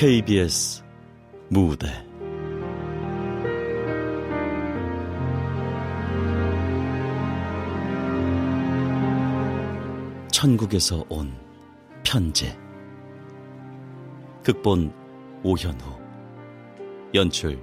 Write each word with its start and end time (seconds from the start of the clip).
KBS 0.00 0.84
무대. 1.48 1.88
천국에서 10.30 11.04
온 11.08 11.34
편지. 12.04 12.56
극본 14.44 14.92
오현우. 15.42 15.76
연출 17.12 17.60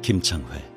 김창회 0.00 0.73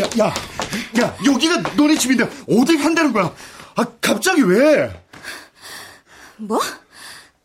야, 0.00 0.04
야, 0.18 0.34
야, 1.00 1.16
여기가 1.24 1.74
너네 1.76 1.96
집인데 1.96 2.24
어딜 2.48 2.78
간다는 2.78 3.12
거야? 3.12 3.34
아, 3.76 3.84
갑자기 4.00 4.42
왜? 4.42 5.02
뭐? 6.36 6.60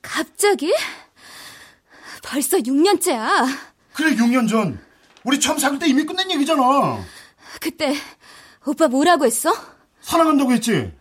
갑자기? 0.02 0.74
벌써 2.22 2.58
6년째야. 2.58 3.48
그래, 3.94 4.16
6년 4.16 4.48
전. 4.50 4.80
우리 5.24 5.40
처음 5.40 5.58
사귈 5.58 5.80
때 5.80 5.88
이미 5.88 6.04
끝낸 6.06 6.30
얘기잖아. 6.32 7.04
그때 7.60 7.96
오빠 8.66 8.88
뭐라고 8.88 9.26
했어? 9.26 9.54
사랑한다고 10.02 10.52
했지? 10.52 10.92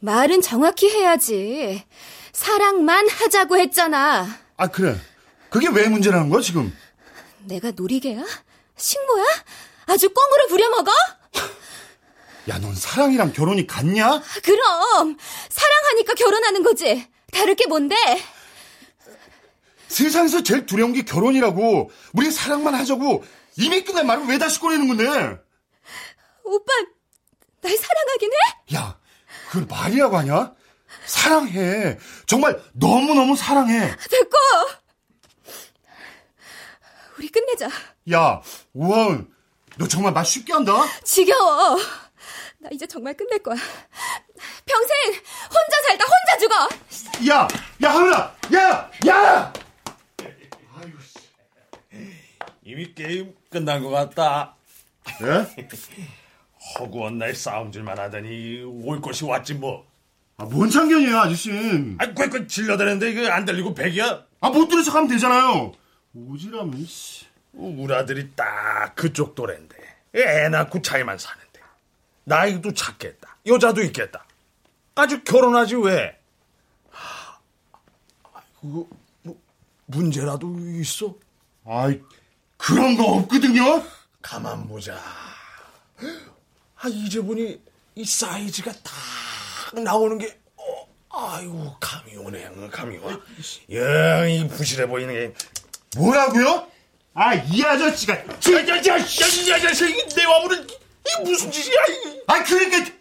말은 0.00 0.42
정확히 0.42 0.88
해야지. 0.88 1.84
사랑만 2.32 3.08
하자고 3.08 3.58
했잖아. 3.58 4.28
아, 4.56 4.66
그래. 4.68 4.96
그게 5.50 5.68
왜 5.68 5.88
문제라는 5.88 6.28
거야, 6.28 6.40
지금? 6.42 6.76
내가 7.44 7.70
놀이개야? 7.72 8.24
식모야? 8.76 9.24
아주 9.88 10.08
꽁으로 10.12 10.46
부려먹어? 10.48 10.92
야, 12.50 12.58
넌 12.58 12.74
사랑이랑 12.74 13.32
결혼이 13.32 13.66
같냐? 13.66 14.22
그럼 14.44 15.16
사랑하니까 15.48 16.14
결혼하는 16.14 16.62
거지. 16.62 17.06
다를 17.32 17.54
게 17.54 17.66
뭔데? 17.66 17.96
세상에서 19.88 20.42
제일 20.42 20.66
두려운 20.66 20.92
게 20.92 21.02
결혼이라고. 21.02 21.90
우리 22.14 22.30
사랑만 22.30 22.74
하자고. 22.74 23.24
이미 23.56 23.82
끝난 23.82 24.06
말을 24.06 24.26
왜 24.26 24.38
다시 24.38 24.60
꺼내는 24.60 24.86
건데? 24.88 25.04
오빠, 26.44 26.72
날 27.60 27.76
사랑하긴 27.76 28.30
해? 28.32 28.76
야, 28.76 28.98
그걸 29.48 29.66
말이라고 29.66 30.16
하냐? 30.18 30.54
사랑해. 31.06 31.98
정말 32.26 32.62
너무너무 32.72 33.36
사랑해. 33.36 33.94
됐고! 34.10 34.36
우리 37.18 37.28
끝내자. 37.28 37.68
야, 38.12 38.40
우원, 38.72 39.28
너 39.78 39.86
정말 39.86 40.12
말 40.12 40.24
쉽게 40.24 40.52
한다? 40.52 40.72
지겨워. 41.04 41.76
나 42.58 42.68
이제 42.72 42.86
정말 42.86 43.16
끝낼 43.16 43.40
거야. 43.42 43.54
평생 44.66 44.96
혼자 45.12 45.82
살다 45.86 46.04
혼자 46.04 46.38
죽어. 46.40 47.30
야, 47.32 47.48
야, 47.84 47.90
하은아, 47.94 48.34
야, 48.54 48.90
야! 49.06 49.52
이미 52.64 52.92
게임 52.92 53.34
끝난 53.50 53.82
것 53.82 53.90
같다. 53.90 54.56
예? 55.22 55.66
허구한 56.78 57.18
날 57.18 57.34
싸움질만 57.34 57.98
하더니 57.98 58.62
올 58.62 59.00
것이 59.00 59.24
왔지 59.24 59.54
뭐. 59.54 59.86
아, 60.36 60.44
뭔 60.44 60.68
참견이야, 60.68 61.22
아저씨. 61.22 61.50
아, 61.98 62.12
꽥꽥 62.14 62.48
질러대는데 62.48 63.10
이거 63.12 63.28
안 63.30 63.44
들리고 63.44 63.74
백이야? 63.74 64.24
아, 64.40 64.50
못 64.50 64.68
들은 64.68 64.82
척 64.82 64.96
하면 64.96 65.08
되잖아요. 65.08 65.72
오지랖은, 66.16 66.86
씨. 66.86 67.27
우리 67.58 67.92
아들이 67.92 68.30
딱 68.36 68.94
그쪽 68.94 69.34
또래인데. 69.34 69.76
애 70.14 70.48
낳고 70.48 70.80
차이만 70.80 71.18
사는데. 71.18 71.60
나이도 72.24 72.72
작겠다. 72.72 73.36
여자도 73.46 73.82
있겠다. 73.82 74.24
아주 74.94 75.22
결혼하지 75.24 75.76
왜? 75.76 76.18
하, 76.90 77.38
그거 78.60 78.86
뭐 79.22 79.40
문제라도 79.86 80.56
있어? 80.58 81.14
아이, 81.66 82.00
그런 82.56 82.96
거 82.96 83.04
없거든요? 83.14 83.82
가만 84.22 84.66
보자. 84.68 84.96
아 86.80 86.88
이제 86.88 87.20
보니 87.20 87.60
이 87.94 88.04
사이즈가 88.04 88.72
딱 88.72 89.80
나오는 89.82 90.18
게 90.18 90.38
어, 90.56 90.88
아이고 91.10 91.76
감이 91.80 92.16
오네. 92.16 92.68
감이 92.70 92.98
와. 92.98 93.18
영이 93.70 94.48
부실해 94.48 94.86
보이는 94.86 95.12
게. 95.14 95.34
뭐라고요? 95.96 96.68
아, 97.14 97.34
이 97.34 97.62
아저씨가. 97.64 98.14
야야야야야야 98.14 99.72
내 100.14 100.24
와무는 100.24 100.66
이 100.66 101.22
무슨 101.24 101.50
짓이야? 101.50 101.74
이. 101.88 102.20
아, 102.26 102.42
그러니까, 102.44 102.92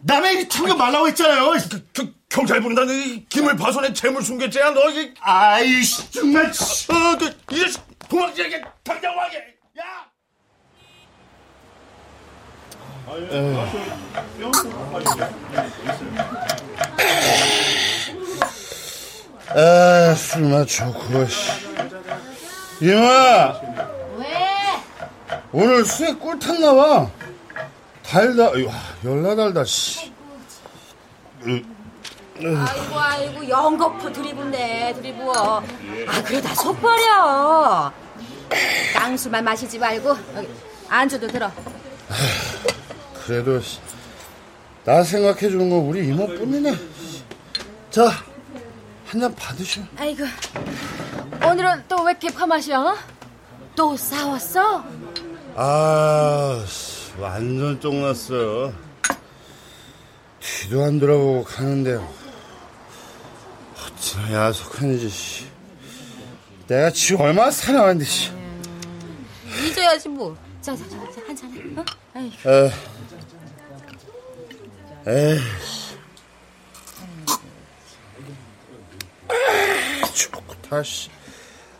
남의 0.00 0.34
일 0.34 0.48
참견 0.48 0.76
말라고 0.76 1.08
했잖아요. 1.08 1.52
그, 1.70 1.86
그 1.92 2.14
경찰 2.28 2.60
부른다는 2.60 3.26
김을 3.28 3.56
파손해 3.56 3.92
재물 3.92 4.22
숨겼지야 4.22 4.70
너 4.70 4.90
이. 4.90 5.14
아이씨, 5.20 6.10
정말. 6.10 6.46
어, 6.46 7.16
그, 7.18 7.54
이 7.54 7.60
자식 7.60 7.80
도망치게 8.08 8.62
당장 8.84 9.16
와게. 9.16 9.38
야. 9.78 10.06
아, 19.48 20.14
술 20.14 20.42
마셨고, 20.42 21.26
씨. 21.28 21.65
이모야! 22.80 23.60
왜? 24.18 24.26
오늘 25.52 25.84
술에 25.84 26.14
꿀 26.14 26.38
탔나 26.38 26.74
봐. 26.74 27.10
달다, 28.02 28.44
와, 28.44 28.54
열나 29.04 29.34
달다, 29.34 29.64
씨. 29.64 30.12
아이고 32.38 32.98
아이고 33.00 33.48
영거푸 33.48 34.12
들이붓네 34.12 34.94
들이부어. 34.94 35.58
아 36.06 36.22
그러다 36.22 36.54
속 36.54 36.78
버려. 36.80 37.90
깡수만 38.94 39.42
마시지 39.42 39.78
말고 39.78 40.16
여기 40.36 40.48
안주도 40.88 41.26
들어. 41.26 41.50
그래도, 43.26 43.60
씨, 43.60 43.80
나 44.84 45.02
생각해주는 45.02 45.70
건 45.70 45.78
우리 45.80 46.06
이모뿐이네. 46.08 46.76
자, 47.90 48.10
한 49.06 49.20
잔 49.20 49.34
받으시오. 49.34 49.82
아이고 49.98 50.24
오늘은 51.50 51.84
또왜 51.88 52.12
이렇게 52.12 52.28
파마셔? 52.32 52.96
또 53.76 53.96
싸웠어? 53.96 54.84
아, 55.54 56.64
씨, 56.66 57.12
완전 57.18 57.80
쫑났어. 57.80 58.72
뒤도 60.40 60.82
안 60.82 60.98
돌아보고 60.98 61.44
가는데, 61.44 61.98
어찌나 63.74 64.32
야속한지, 64.32 65.08
씨. 65.08 65.46
내가 66.66 66.90
지 66.90 67.14
얼마나 67.14 67.50
사랑하는데, 67.50 68.04
씨. 68.04 68.30
잊어야지 69.66 70.08
뭐. 70.08 70.36
자 70.60 70.74
자자 70.74 70.96
한잔 71.26 71.52
해. 71.52 71.60
어? 71.80 71.84
아이고. 72.14 72.50
에, 72.50 72.72
에이. 75.06 75.40
아, 79.28 80.06
좋다, 80.12 80.82
씨. 80.82 81.08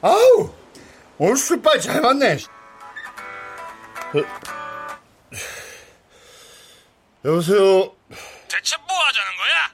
아우! 0.03 0.55
오늘 1.19 1.37
술빨 1.37 1.81
잘 1.81 2.01
맞네. 2.01 2.39
씨. 2.39 2.47
어, 4.15 4.25
여보세요? 7.25 7.95
대체 8.49 8.77
뭐 8.77 8.97
하자는 8.97 9.31
거야? 9.37 9.73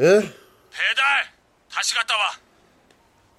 예? 0.00 0.34
배달 0.70 1.32
다시 1.72 1.94
갔다 1.94 2.14
와. 2.16 2.32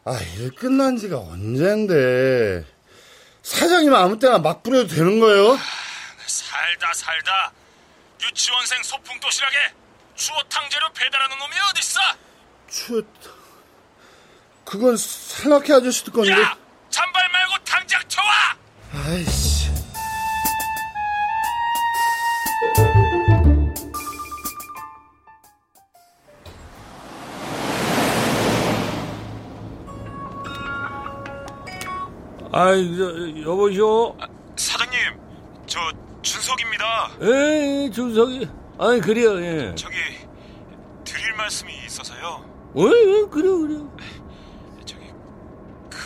아, 0.05 0.19
일 0.37 0.51
끝난 0.55 0.97
지가 0.97 1.17
언젠데. 1.17 2.65
사장님 3.43 3.93
아무 3.93 4.17
때나 4.17 4.39
막 4.39 4.63
부려도 4.63 4.87
되는 4.87 5.19
거예요? 5.19 5.57
살다 6.25 6.93
살다 6.93 7.51
유치원생 8.23 8.81
소풍 8.81 9.19
도시락에 9.19 9.55
추어탕 10.15 10.67
재료 10.69 10.91
배달하는 10.93 11.37
놈이 11.37 11.51
어딨어? 11.69 11.99
추, 12.69 13.05
그건 14.75 14.97
산악회 14.97 15.73
아저씨도 15.73 16.11
건데. 16.11 16.31
야! 16.31 16.57
잔발 16.89 17.23
말고 17.31 17.53
당장 17.63 18.01
쳐와! 18.09 18.27
아이씨. 18.91 19.71
아이, 32.51 32.97
저, 32.97 33.41
여보시오. 33.41 34.17
사장님, 34.57 34.97
저 35.67 35.79
준석입니다. 36.21 37.11
에, 37.21 37.89
준석이. 37.91 38.47
아이, 38.77 38.99
그래요, 38.99 39.41
예. 39.41 39.73
저기 39.75 39.95
드릴 41.05 41.33
말씀이 41.33 41.71
있어서요. 41.85 42.43
왜, 42.73 42.83
왜, 42.83 43.25
그래, 43.29 43.47
그래. 43.49 43.77
저기 43.77 43.94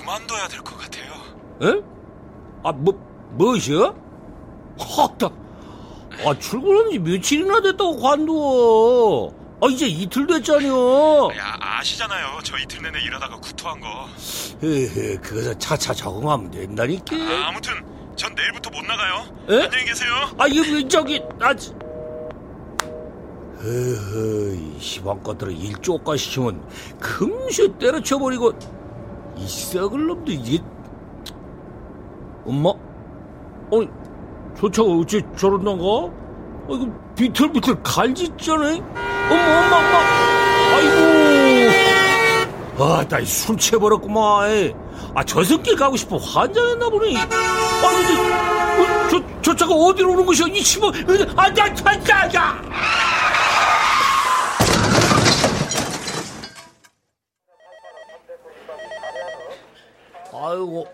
그만둬야 0.09 0.47
될 0.47 0.61
것 0.63 0.75
같아요. 0.75 1.11
에? 1.61 1.81
아, 2.63 2.71
뭐, 2.71 2.93
무엇이야? 3.33 3.93
헉다. 4.79 5.29
아, 6.25 6.37
출근한 6.39 6.89
지 6.89 6.97
며칠이나 6.97 7.61
됐다고 7.61 7.97
관두어. 7.97 9.31
아, 9.61 9.67
이제 9.69 9.85
이틀 9.87 10.25
됐잖여. 10.25 11.29
야, 11.37 11.57
아시잖아요. 11.59 12.39
저 12.43 12.57
이틀 12.57 12.81
내내 12.81 12.99
일하다가 13.03 13.37
구토한 13.39 13.79
거. 13.81 13.87
헤헤, 14.63 15.17
그거서 15.17 15.53
차차 15.59 15.93
적응하면 15.93 16.49
된다니까. 16.49 17.15
아, 17.15 17.49
아무튼 17.49 17.73
전 18.15 18.33
내일부터 18.33 18.71
못 18.71 18.81
나가요. 18.81 19.25
에? 19.49 19.63
안녕히 19.65 19.85
계세요. 19.85 20.11
아, 20.39 20.47
이거 20.47 20.73
왜 20.75 20.87
저기, 20.87 21.21
아, 21.39 21.53
지- 21.53 21.71
허허, 23.61 24.53
이 24.55 24.79
시방 24.79 25.21
것들을 25.21 25.53
일조가 25.55 26.15
시키면 26.17 26.67
금세 26.99 27.67
때려쳐버리고, 27.77 28.53
이 29.39 29.47
썩을 29.47 30.05
놈도 30.07 30.31
이게, 30.31 30.59
엄마? 32.45 32.71
아니, 33.71 33.87
저 34.59 34.69
차가 34.69 34.89
어째 34.89 35.21
저런단가? 35.37 35.83
아, 35.83 36.71
이거 36.71 36.87
비틀비틀 37.15 37.81
갈짓잖아? 37.83 38.65
엄마, 39.29 39.59
엄마, 39.59 39.77
엄마! 39.77 39.97
아이고! 40.75 41.79
아, 42.83 43.05
나 43.07 43.19
술 43.25 43.57
취해버렸구만. 43.57 44.73
아, 45.15 45.23
저 45.23 45.43
새끼 45.43 45.75
가고 45.75 45.95
싶어 45.97 46.17
환장했나 46.17 46.89
보네. 46.89 47.15
아, 47.17 47.27
근데, 47.27 48.13
어, 48.21 49.07
저, 49.09 49.21
저 49.41 49.55
차가 49.55 49.73
어디로 49.73 50.11
오는 50.13 50.25
것이야? 50.25 50.47
이 50.47 50.61
아, 51.35 51.47
야, 51.47 51.73
야! 52.35 52.61
아이고, 60.33 60.87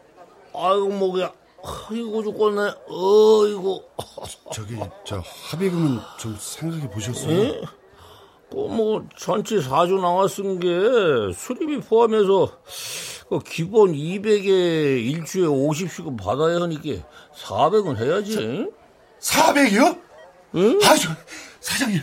아이고, 0.53 0.89
목이야. 0.89 1.31
아이고, 1.63 2.23
죽겠네. 2.23 2.61
어이구. 2.87 3.83
저기 4.53 4.77
저 5.03 5.21
합의금은 5.49 5.99
좀 6.19 6.35
생각해 6.39 6.89
보셨어요? 6.89 7.61
그, 8.49 8.55
뭐, 8.55 9.03
전체 9.17 9.57
4주 9.57 9.99
나왔은 9.99 10.59
게 10.59 11.33
수리비 11.35 11.79
포함해서 11.79 12.51
그 13.29 13.39
기본 13.39 13.93
200에 13.93 15.03
일주에 15.03 15.47
50씩은 15.47 16.17
받아야 16.21 16.61
하니까 16.61 17.05
400은 17.35 17.97
해야지. 17.97 18.67
400이요? 19.19 19.99
응? 20.55 20.79
아, 20.83 20.95
저, 20.95 21.09
사장님, 21.59 21.99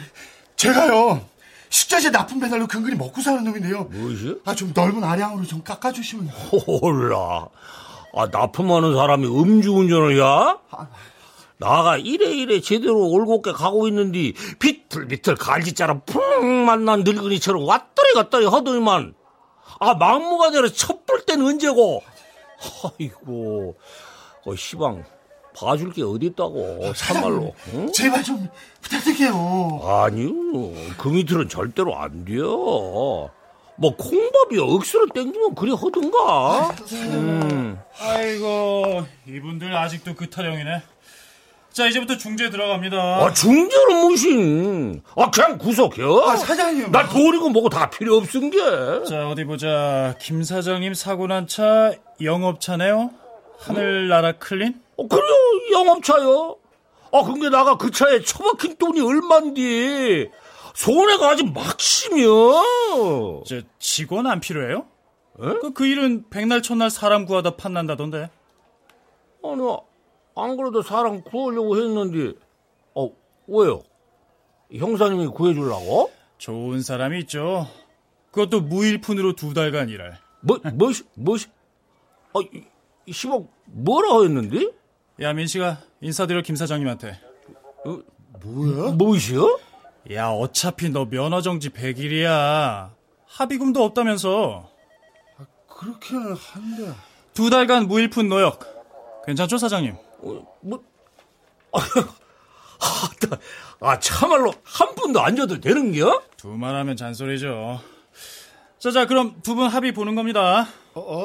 제가요, 0.56 1.25
식자재 1.72 2.10
납품 2.10 2.38
배달로 2.38 2.66
근근히 2.66 2.94
먹고 2.96 3.22
사는 3.22 3.42
놈인데요. 3.42 3.84
무엇이야? 3.84 4.34
아, 4.44 4.54
좀 4.54 4.72
넓은 4.74 5.02
아량으로 5.02 5.46
좀 5.46 5.62
깎아주시면. 5.64 6.28
홀라. 6.28 7.48
아, 8.14 8.26
납품하는 8.30 8.94
사람이 8.94 9.26
음주운전을 9.26 10.19
야? 10.19 10.58
나가 11.56 11.96
이래 11.96 12.26
이래 12.30 12.60
제대로 12.60 13.08
올곧게 13.08 13.52
가고 13.52 13.88
있는데 13.88 14.32
비틀비틀 14.58 15.36
갈지자랑 15.36 16.02
풍 16.04 16.66
만난 16.66 17.04
늙은이처럼 17.04 17.64
왔다리 17.64 18.12
갔다리 18.14 18.46
하더니만 18.46 19.14
아 19.78 19.94
막무가내로 19.94 20.72
첩불 20.72 21.24
땐 21.24 21.40
언제고 21.40 22.02
아이고 22.84 23.76
어 24.44 24.56
시방 24.56 25.04
봐줄 25.54 25.93
게 25.93 26.02
어디 26.02 26.26
있다고 26.26 26.93
참말로 26.94 27.54
응? 27.75 27.93
제발 27.93 28.22
좀 28.22 28.49
부탁드릴게요. 28.81 29.81
아니요 29.84 30.31
그 30.99 31.08
밑으로는 31.08 31.49
절대로 31.49 31.96
안 31.99 32.25
돼요 32.25 33.31
뭐 33.76 33.96
콩밥이 33.96 34.58
억수로 34.60 35.06
땡기면 35.14 35.54
그리 35.54 35.72
하든가 35.72 36.70
음. 36.93 37.78
아이고 38.00 39.06
이분들 39.28 39.75
아직도 39.75 40.14
그 40.14 40.28
타령이네. 40.31 40.82
자 41.72 41.87
이제부터 41.87 42.19
중재 42.19 42.50
들어갑니다. 42.50 42.98
아, 42.98 43.32
중재는 43.32 44.06
무슨. 44.06 45.02
아, 45.16 45.31
그냥 45.31 45.56
구속해요. 45.56 46.19
아, 46.20 46.37
사장님. 46.37 46.93
나 46.93 47.08
돈이고 47.08 47.48
뭐고 47.48 47.70
다 47.70 47.88
필요 47.88 48.19
없은 48.19 48.50
게. 48.50 48.58
자 49.08 49.26
어디 49.31 49.44
보자. 49.44 50.14
김 50.20 50.43
사장님 50.43 50.93
사고 50.93 51.26
난 51.26 51.46
차 51.46 51.93
영업차네요. 52.20 53.10
하늘나라 53.58 54.32
클린. 54.32 54.81
어, 54.96 55.06
그래요, 55.06 55.34
영업차요. 55.72 56.56
아, 57.12 57.22
근데 57.24 57.48
나가 57.50 57.76
그 57.76 57.90
차에 57.90 58.22
처박힌 58.22 58.76
돈이 58.76 59.00
얼만디. 59.00 60.30
손해가 60.74 61.30
아주 61.30 61.44
막심이야. 61.44 62.26
저 63.46 63.60
직원 63.78 64.26
안 64.26 64.40
필요해요? 64.40 64.86
그, 65.36 65.72
그 65.72 65.86
일은 65.86 66.28
백날 66.30 66.62
첫날 66.62 66.90
사람 66.90 67.26
구하다 67.26 67.56
판난다던데. 67.56 68.30
아니, 69.44 69.76
안 70.34 70.56
그래도 70.56 70.82
사람 70.82 71.22
구하려고 71.22 71.76
했는데. 71.76 72.38
어, 72.94 73.10
왜요? 73.46 73.82
형사님이 74.74 75.26
구해주려고? 75.28 76.10
좋은 76.38 76.82
사람이 76.82 77.20
있죠. 77.20 77.66
그것도 78.30 78.62
무일푼으로 78.62 79.34
두 79.34 79.52
달간 79.52 79.88
일할. 79.90 80.18
뭐, 80.40 80.58
뭐시, 80.74 81.04
뭐시? 81.14 81.48
아, 82.34 82.40
시방 83.10 83.46
뭐라 83.66 84.22
했는데? 84.22 84.70
야 85.22 85.32
민씨가 85.32 85.78
인사드려 86.00 86.42
김 86.42 86.56
사장님한테. 86.56 87.19
뭐야? 88.42 88.92
뭐시요? 88.92 89.58
야 90.12 90.28
어차피 90.28 90.90
너 90.90 91.04
면허정지 91.04 91.70
100일이야. 91.70 92.90
합의금도 93.26 93.82
없다면서. 93.84 94.69
그렇게는 95.69 96.34
한데. 96.34 96.92
두 97.34 97.50
달간 97.50 97.86
무일푼 97.88 98.28
노역. 98.28 98.60
괜찮죠 99.26 99.58
사장님? 99.58 99.94
어, 100.22 100.56
뭐, 100.60 100.82
아, 101.72 101.78
나- 103.30 103.38
아, 103.80 103.98
참말로 104.00 104.52
한 104.64 104.94
분도 104.94 105.20
안 105.20 105.36
줘도 105.36 105.60
되는겨? 105.60 106.22
두말 106.36 106.74
하면 106.74 106.96
잔소리죠. 106.96 107.80
자자 108.78 109.06
그럼 109.06 109.40
두 109.42 109.54
분 109.54 109.69
합의 109.69 109.92
보는 109.92 110.14
겁니다. 110.16 110.66
어, 110.94 111.00
어? 111.00 111.24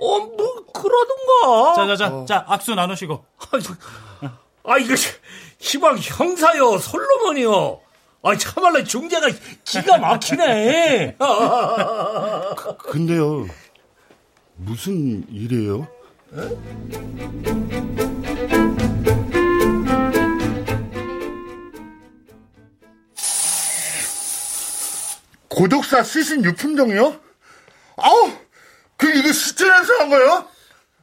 어, 0.00 0.18
뭐, 0.26 0.65
그러든가. 0.82 1.74
자 1.74 1.86
자자 1.86 2.24
자 2.26 2.44
악수 2.48 2.74
나누시고. 2.74 3.24
아, 4.68 4.78
이거, 4.78 4.94
시방 5.58 5.96
형사요, 5.96 6.78
솔로몬이요. 6.78 7.80
아, 8.22 8.36
참말로 8.36 8.82
중재가 8.82 9.28
기가 9.64 9.98
막히네. 9.98 11.16
근데요, 12.90 13.46
무슨 14.56 15.24
일이에요? 15.30 15.86
고독사 25.48 26.02
시신 26.02 26.44
유품종이요? 26.44 27.20
아우! 27.96 28.30
그, 28.96 29.08
이거 29.08 29.32
시체 29.32 29.64
냄새한 29.68 30.10
거예요? 30.10 30.48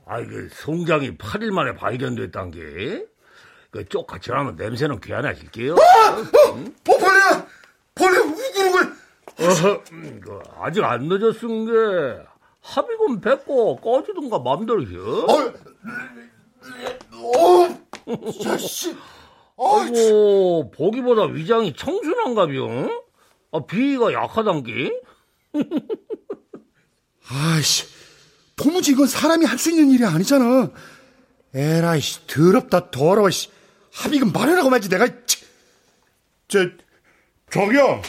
아, 0.06 0.20
이게 0.20 0.48
송장이 0.50 1.18
8일 1.18 1.52
만에 1.52 1.76
발견됐단 1.76 2.52
게. 2.52 3.06
그 3.72 3.88
쪽가 3.88 4.20
지나면 4.20 4.56
냄새는 4.56 5.00
귀하나질게요. 5.00 5.74
어, 5.74 5.78
벌레야! 6.84 7.48
벌레 7.96 8.18
우글우글! 8.20 8.94
어허, 9.40 9.84
음, 9.94 10.22
그 10.24 10.40
아직 10.60 10.84
안 10.84 11.08
늦었은 11.08 11.66
게 11.66 12.24
합의금 12.62 13.20
뱉고 13.22 13.78
꺼지든가 13.78 14.40
맘대로 14.40 14.84
해. 14.84 14.96
어, 14.98 15.28
어, 17.16 17.70
야, 18.46 18.58
씨. 18.58 18.96
어, 19.56 19.80
아이고, 19.80 20.72
보기보다 20.72 21.24
위장이 21.26 21.74
청순한가병? 21.76 23.04
아, 23.54 23.66
비위가 23.66 24.14
약하단기? 24.14 25.02
아이씨, 27.30 27.86
도무지 28.56 28.92
이건 28.92 29.08
사람이 29.08 29.46
할 29.46 29.58
수 29.58 29.72
있는 29.72 29.90
일이 29.92 30.06
아니잖아. 30.06 30.70
에라이, 31.54 32.02
씨, 32.02 32.26
더럽다, 32.28 32.90
더러워, 32.92 33.30
씨. 33.30 33.50
합의금 33.94 34.32
마련하고 34.32 34.70
말지, 34.70 34.90
내가, 34.90 35.08
치. 35.26 35.46
저, 36.48 36.60
저기요. 37.52 38.02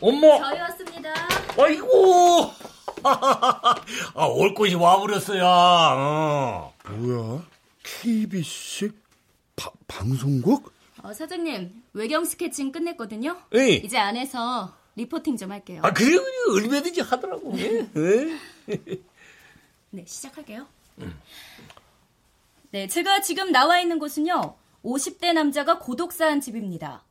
엄마! 0.00 0.38
저희 0.38 0.60
왔습니다. 0.60 1.12
아이고! 1.58 2.50
아, 3.04 4.24
올 4.26 4.54
곳이 4.54 4.74
와버렸어요. 4.74 5.42
어. 5.44 6.74
뭐야? 6.90 7.42
KBC? 7.82 8.90
바, 9.56 9.70
방송국? 9.88 10.72
어, 11.02 11.12
사장님, 11.12 11.70
외경 11.92 12.24
스케치는 12.24 12.72
끝냈거든요. 12.72 13.36
에이. 13.54 13.82
이제 13.84 13.98
안에서 13.98 14.72
리포팅 14.96 15.36
좀 15.36 15.50
할게요. 15.52 15.80
아, 15.84 15.92
그래, 15.92 16.10
그래, 16.16 16.22
얼마든지 16.62 17.00
하더라고. 17.02 17.52
예? 17.58 17.86
예? 18.70 18.78
네, 19.90 20.04
시작할게요. 20.06 20.66
네, 22.70 22.86
제가 22.88 23.20
지금 23.20 23.52
나와 23.52 23.80
있는 23.80 23.98
곳은요. 23.98 24.54
50대 24.84 25.32
남자가 25.32 25.78
고독사한 25.78 26.40
집입니다. 26.40 27.02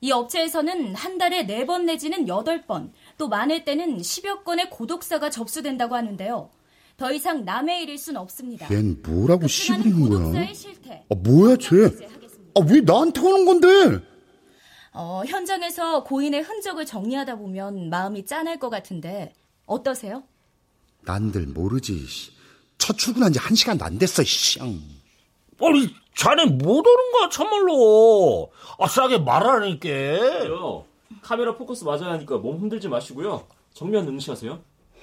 이 0.00 0.12
업체에서는 0.12 0.94
한 0.94 1.16
달에 1.16 1.46
4번 1.46 1.84
내지는 1.84 2.26
8번 2.26 2.90
또 3.16 3.28
많을 3.28 3.64
때는 3.64 3.98
10여 3.98 4.44
건의 4.44 4.68
고독사가 4.68 5.30
접수된다고 5.30 5.94
하는데요. 5.94 6.50
더 6.96 7.12
이상 7.12 7.44
남의 7.44 7.82
일일 7.82 7.98
순 7.98 8.16
없습니다. 8.16 8.66
얜 8.68 9.08
뭐라고 9.08 9.46
시부리는 9.48 10.32
거야? 10.32 10.42
아, 11.10 11.14
뭐야, 11.16 11.56
쟤? 11.56 11.86
아, 12.56 12.60
왜 12.68 12.80
나한테 12.82 13.20
오는 13.20 13.44
건데? 13.46 14.04
어, 14.92 15.22
현장에서 15.26 16.04
고인의 16.04 16.42
흔적을 16.42 16.86
정리하다 16.86 17.36
보면 17.36 17.90
마음이 17.90 18.26
짠할 18.26 18.58
것 18.58 18.70
같은데 18.70 19.32
어떠세요? 19.66 20.22
난들 21.04 21.46
모르지. 21.48 22.06
씨. 22.06 22.30
첫 22.78 22.96
출근한 22.98 23.32
지 23.32 23.38
한 23.38 23.54
시간도 23.54 23.84
안 23.84 23.98
됐어, 23.98 24.22
씨. 24.24 24.60
앙. 24.60 24.80
아니, 25.60 25.94
자네 26.16 26.44
못 26.46 26.86
오는 26.86 27.12
거야, 27.12 27.28
참말로. 27.30 28.50
아, 28.78 28.86
싸게 28.88 29.18
말하니까. 29.18 29.88
요 30.46 30.84
카메라 31.22 31.56
포커스 31.56 31.84
맞아야 31.84 32.12
하니까 32.12 32.38
몸 32.38 32.60
흔들지 32.60 32.88
마시고요. 32.88 33.46
정면 33.72 34.06
응시하세요. 34.08 34.60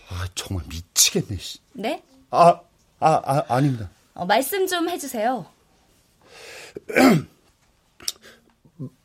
아, 0.10 0.27
정말 0.36 0.65
미치겠네, 0.70 1.38
씨. 1.38 1.60
네? 1.74 2.03
아, 2.29 2.60
아, 3.00 3.22
아, 3.24 3.43
아닙니다. 3.48 3.89
어, 4.13 4.25
말씀 4.25 4.67
좀 4.67 4.89
해주세요. 4.89 5.46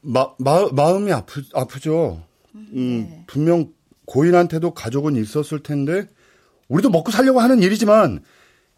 마, 0.00 0.30
마, 0.38 0.68
마음이 0.72 1.12
아프, 1.12 1.42
아프죠. 1.54 2.22
음, 2.54 3.24
분명 3.26 3.72
고인한테도 4.06 4.72
가족은 4.74 5.16
있었을 5.16 5.62
텐데, 5.62 6.08
우리도 6.68 6.90
먹고 6.90 7.10
살려고 7.10 7.40
하는 7.40 7.62
일이지만, 7.62 8.22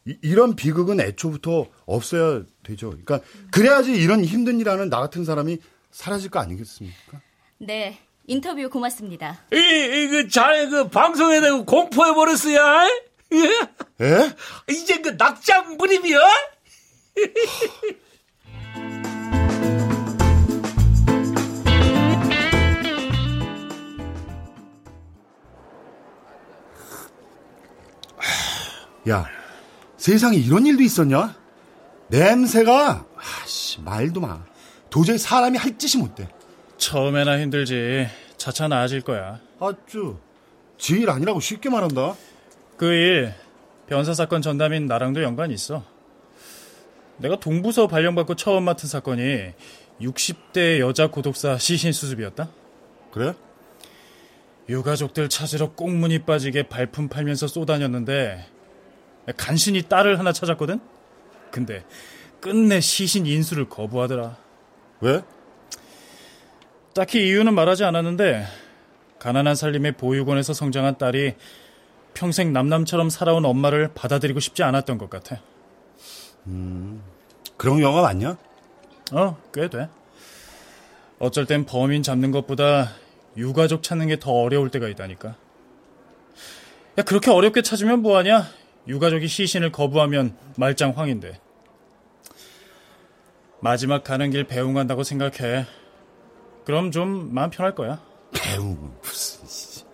이, 0.05 0.35
런 0.35 0.57
비극은 0.57 1.01
애초부터 1.01 1.67
없어야 1.87 2.43
되죠. 2.63 2.91
그러니까, 2.91 3.21
그래야지 3.51 3.93
이런 3.93 4.25
힘든 4.25 4.61
일 4.61 4.69
하는 4.69 4.89
나 4.89 5.01
같은 5.01 5.25
사람이 5.25 5.59
사라질 5.91 6.31
거 6.31 6.39
아니겠습니까? 6.39 7.21
네, 7.59 7.99
인터뷰 8.27 8.69
고맙습니다. 8.71 9.39
이, 9.53 9.57
이, 9.57 10.09
그, 10.09 10.29
자네 10.29 10.69
그 10.69 10.89
방송에 10.89 11.41
대고 11.41 11.65
공포해버렸어야? 11.65 12.87
예? 13.33 14.05
에? 14.05 14.35
이제 14.71 15.01
그 15.01 15.11
낙장 15.19 15.77
무림이야? 15.77 16.19
야, 29.09 29.27
세상에 29.97 30.37
이런 30.37 30.67
일도 30.67 30.83
있었냐? 30.83 31.35
냄새가, 32.09 33.07
아씨, 33.17 33.81
말도 33.81 34.21
마. 34.21 34.45
도저히 34.91 35.19
사람이 35.19 35.57
할 35.59 35.79
짓이 35.79 36.03
못 36.03 36.15
돼. 36.15 36.29
처음에나 36.77 37.41
힘들지. 37.41 38.07
차차 38.37 38.69
나아질 38.69 39.03
거야. 39.03 39.41
아쭈, 39.61 40.19
지일 40.79 41.11
아니라고 41.11 41.41
쉽게 41.41 41.71
말한다. 41.71 42.15
그 42.77 42.87
일, 42.87 43.35
변사 43.89 44.15
사건 44.15 44.43
전담인 44.43 44.87
나랑도 44.87 45.23
연관이 45.23 45.55
있어. 45.55 45.85
내가 47.17 47.41
동부서 47.41 47.89
발령받고 47.89 48.37
처음 48.37 48.65
맡은 48.65 48.89
사건이 48.89 49.53
60대 50.01 50.79
여자 50.79 51.09
고독사 51.11 51.59
시신 51.59 51.93
수습이었다. 51.93 52.49
그래? 53.11 53.35
유가족들 54.69 55.29
찾으러 55.29 55.73
꽁무니 55.73 56.21
빠지게 56.21 56.69
발품 56.69 57.09
팔면서 57.09 57.49
쏘다녔는데 57.49 58.58
간신히 59.37 59.83
딸을 59.83 60.19
하나 60.19 60.33
찾았거든? 60.33 60.81
근데 61.51 61.85
끝내 62.41 62.81
시신 62.81 63.27
인수를 63.27 63.69
거부하더라. 63.69 64.37
왜? 65.01 65.23
딱히 66.95 67.27
이유는 67.29 67.55
말하지 67.55 67.85
않았는데 67.85 68.47
가난한 69.19 69.55
살림의 69.55 69.93
보육원에서 69.93 70.53
성장한 70.53 70.99
딸이 70.99 71.35
평생 72.15 72.53
남남처럼 72.53 73.11
살아온 73.11 73.45
엄마를 73.45 73.91
받아들이고 73.95 74.41
싶지 74.41 74.63
않았던 74.63 74.99
것 74.99 75.11
같아. 75.11 75.41
음, 76.47 77.03
그런 77.57 77.81
영화 77.81 78.03
맞냐? 78.03 78.37
어, 79.13 79.37
꽤 79.53 79.69
돼. 79.69 79.89
어쩔 81.19 81.47
땐 81.47 81.65
범인 81.67 82.03
잡는 82.03 82.31
것보다 82.31 82.93
유가족 83.37 83.83
찾는 83.83 84.09
게 84.09 84.17
더 84.17 84.33
어려울 84.33 84.71
때가 84.71 84.89
있다니까. 84.89 85.35
야, 86.99 87.03
그렇게 87.05 87.31
어렵게 87.31 87.63
찾으면 87.63 88.03
뭐하냐? 88.03 88.47
유가족이 88.89 89.29
시신을 89.29 89.71
거부하면 89.71 90.35
말짱황인데. 90.57 91.41
마지막 93.61 94.03
가는 94.03 94.31
길 94.31 94.45
배웅한다고 94.45 95.03
생각해. 95.03 95.67
그럼 96.65 96.91
좀 96.91 97.33
마음 97.35 97.51
편할 97.51 97.75
거야. 97.75 98.01
배웅은 98.33 98.79
무슨. 99.03 99.87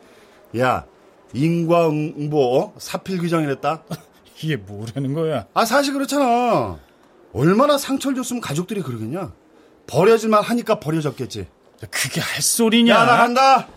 야, 0.59 0.87
인과응보 1.33 2.59
어? 2.59 2.75
사필 2.79 3.19
규정이랬다? 3.19 3.83
이게 4.41 4.57
뭐라는 4.57 5.15
거야? 5.15 5.47
아, 5.55 5.65
사실 5.65 5.93
그렇잖아. 5.93 6.79
얼마나 7.33 7.77
상처를 7.79 8.17
줬으면 8.17 8.41
가족들이 8.41 8.83
그러겠냐? 8.83 9.33
버려질만 9.87 10.43
하니까 10.43 10.79
버려졌겠지. 10.79 11.47
그게 11.91 12.21
할 12.21 12.41
소리냐? 12.41 12.95
야, 12.95 13.05
나 13.05 13.17
간다. 13.17 13.69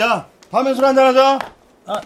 야, 0.00 0.28
밤에 0.50 0.74
술 0.74 0.84
한잔 0.84 1.06
하자. 1.06 1.38
아, 1.86 2.00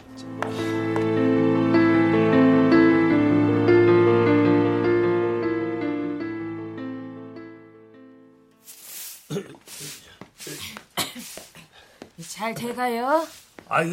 잘 12.34 12.52
돼가요? 12.52 13.24
아이, 13.68 13.86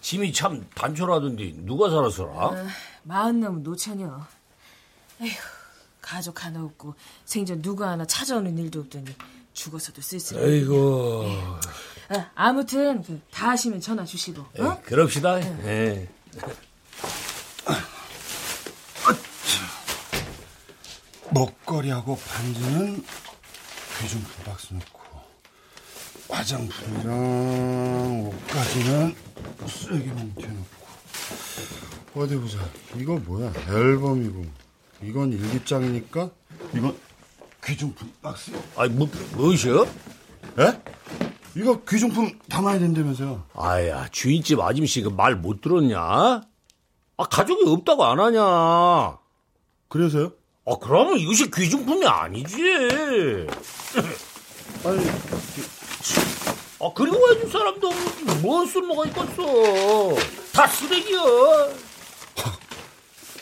짐이 0.00 0.32
참 0.32 0.64
단촐하던데 0.76 1.52
누가 1.64 1.90
살았어라? 1.90 2.30
어, 2.30 2.66
마흔 3.02 3.40
넘은 3.40 3.64
노처녀. 3.64 4.24
에휴, 5.20 5.34
가족 6.00 6.44
하나 6.44 6.62
없고 6.62 6.94
생전 7.24 7.62
누구 7.62 7.84
하나 7.84 8.06
찾아오는 8.06 8.56
일도 8.56 8.82
없더니 8.82 9.12
죽어서도 9.52 10.00
쓸쓸해. 10.00 10.44
아이고. 10.44 11.24
아, 12.10 12.30
아무튼 12.36 13.02
그, 13.02 13.20
다 13.32 13.48
하시면 13.48 13.80
전화 13.80 14.04
주시고. 14.04 14.42
어? 14.60 14.72
에, 14.72 14.82
그럽시다. 14.82 15.40
예. 15.40 16.08
먹거리하고 21.32 22.16
반지는 22.16 23.04
귀중품 23.98 24.44
박스 24.44 24.72
넣고 24.72 24.95
화장품이랑 26.28 28.26
옷까지는 28.26 29.14
쓰레기 29.68 30.08
봉투에 30.10 30.48
넣고 30.48 32.20
어디 32.22 32.36
보자 32.36 32.58
이거 32.96 33.16
뭐야 33.16 33.52
앨범이고 33.68 34.44
이건 35.02 35.32
일기장이니까 35.32 36.30
이건 36.74 36.96
귀중품 37.64 38.12
박스 38.22 38.52
아이 38.76 38.88
뭐 38.88 39.08
무엇이요? 39.36 39.82
에? 40.58 40.80
이거 41.56 41.80
귀중품 41.84 42.38
담아야 42.48 42.78
된다면서요 42.78 43.44
아야 43.54 44.08
주인집 44.10 44.60
아줌씨 44.60 45.02
그말못 45.02 45.60
들었냐? 45.60 46.00
아 47.18 47.24
가족이 47.30 47.64
없다고 47.66 48.04
안 48.04 48.20
하냐? 48.20 49.18
그래서요? 49.88 50.32
아 50.66 50.72
그러면 50.80 51.16
이것이 51.18 51.48
귀중품이 51.50 52.04
아니지. 52.06 52.56
아니 54.84 55.06
아 56.80 56.90
그리고 56.94 57.16
해줄 57.30 57.50
사람도 57.50 57.88
없는데 57.88 58.34
뭔 58.42 58.66
쓸모가 58.66 59.06
있겠어? 59.06 60.14
다 60.52 60.66
쓰레기야. 60.68 61.20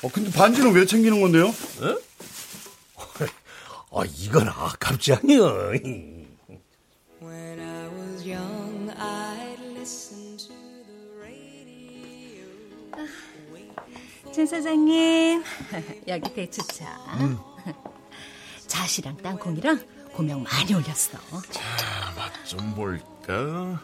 어, 0.03 0.09
근데 0.13 0.31
반지는 0.31 0.73
왜 0.73 0.85
챙기는 0.85 1.21
건데요? 1.21 1.47
에? 1.49 1.97
아 3.97 4.03
이건 4.19 4.49
아깝지 4.49 5.13
않냐? 5.15 5.35
When 7.23 7.61
I 7.61 7.89
was 7.89 8.27
young, 8.29 8.91
I'd 8.91 9.61
listen 9.77 10.37
to 10.37 10.49
the 10.49 11.09
radio. 11.23 12.45
진 14.33 14.47
사장님, 14.47 15.43
여기 16.09 16.35
배추차. 16.35 16.85
자시랑 18.67 19.17
땅콩이랑 19.19 19.81
고명 20.15 20.43
많이 20.45 20.73
올렸어. 20.73 21.19
맛좀 22.17 22.75
볼까? 22.75 23.81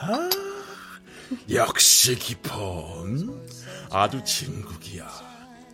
아, 0.00 0.30
역시 1.48 2.16
깊은 2.16 3.48
아주 3.90 4.22
진국이야. 4.24 5.08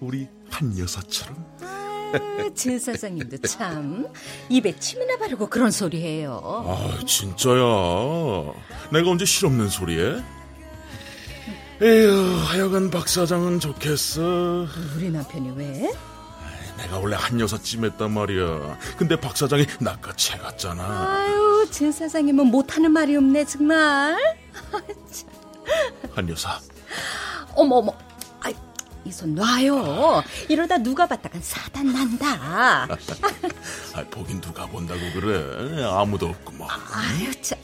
우리 0.00 0.28
한 0.50 0.78
여사처럼. 0.78 1.58
아, 1.62 2.50
진 2.54 2.78
사장님도 2.78 3.38
참 3.38 4.06
입에 4.50 4.78
침이나 4.78 5.16
바르고 5.16 5.48
그런 5.48 5.70
소리 5.70 6.02
해요. 6.02 6.40
아, 6.44 6.98
진짜야. 7.06 7.62
내가 8.92 9.10
언제 9.10 9.24
실없는 9.24 9.70
소리해? 9.70 10.22
에휴, 11.80 12.36
하여간 12.46 12.90
박 12.90 13.08
사장은 13.08 13.60
좋겠어. 13.60 14.66
우리 14.96 15.10
남편이 15.10 15.52
왜? 15.56 15.90
내가 16.78 16.98
원래 16.98 17.16
한 17.16 17.38
여사 17.40 17.58
찜했단 17.58 18.12
말이야. 18.12 18.78
근데 18.96 19.18
박 19.20 19.36
사장이 19.36 19.66
낚아채 19.80 20.38
갔잖아. 20.38 20.82
아유, 21.16 21.66
진 21.70 21.90
사장님은 21.90 22.46
못하는 22.46 22.92
말이 22.92 23.16
없네, 23.16 23.44
정말. 23.46 24.16
한 26.14 26.28
여사. 26.28 26.58
어머, 27.54 27.76
어머. 27.76 27.92
아이, 28.40 28.54
이손 29.04 29.34
놔요. 29.34 30.22
이러다 30.48 30.78
누가 30.78 31.06
봤다간 31.06 31.42
사단 31.42 31.92
난다. 31.92 32.86
아, 33.94 34.04
보긴 34.10 34.40
누가 34.40 34.64
본다고 34.66 35.00
그래. 35.14 35.84
아무도 35.84 36.26
없고 36.28 36.52
뭐. 36.52 36.68
아유, 36.70 37.30
참. 37.42 37.58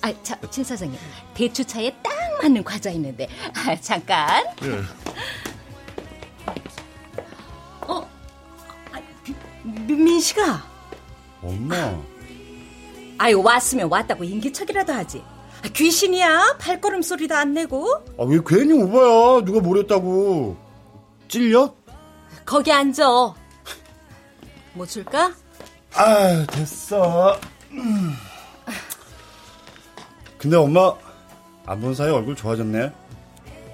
아, 0.00 0.12
자, 0.22 0.38
진 0.50 0.64
사장님. 0.64 0.98
대추차에 1.34 1.94
딱 2.02 2.12
맞는 2.42 2.64
과자 2.64 2.90
있는데. 2.90 3.28
아, 3.54 3.78
잠깐. 3.80 4.44
예. 4.62 4.82
민- 9.86 10.04
민식아. 10.04 10.62
엄마. 11.42 11.98
아유, 13.18 13.40
왔으면 13.42 13.90
왔다고 13.90 14.24
인기척이라도 14.24 14.92
하지. 14.92 15.22
아, 15.64 15.68
귀신이야? 15.68 16.56
발걸음 16.58 17.02
소리도 17.02 17.34
안 17.34 17.54
내고? 17.54 17.88
아, 18.18 18.24
왜 18.24 18.38
괜히 18.46 18.72
오바야? 18.72 19.44
누가 19.44 19.60
뭐랬다고. 19.60 20.56
찔려? 21.28 21.74
거기 22.44 22.70
앉아. 22.72 23.04
뭐 24.74 24.86
줄까? 24.86 25.32
아, 25.94 26.44
됐어. 26.46 27.38
음. 27.70 28.14
근데 30.38 30.56
엄마, 30.56 30.92
안 31.66 31.80
본 31.80 31.94
사이 31.94 32.10
얼굴 32.10 32.34
좋아졌네. 32.36 32.92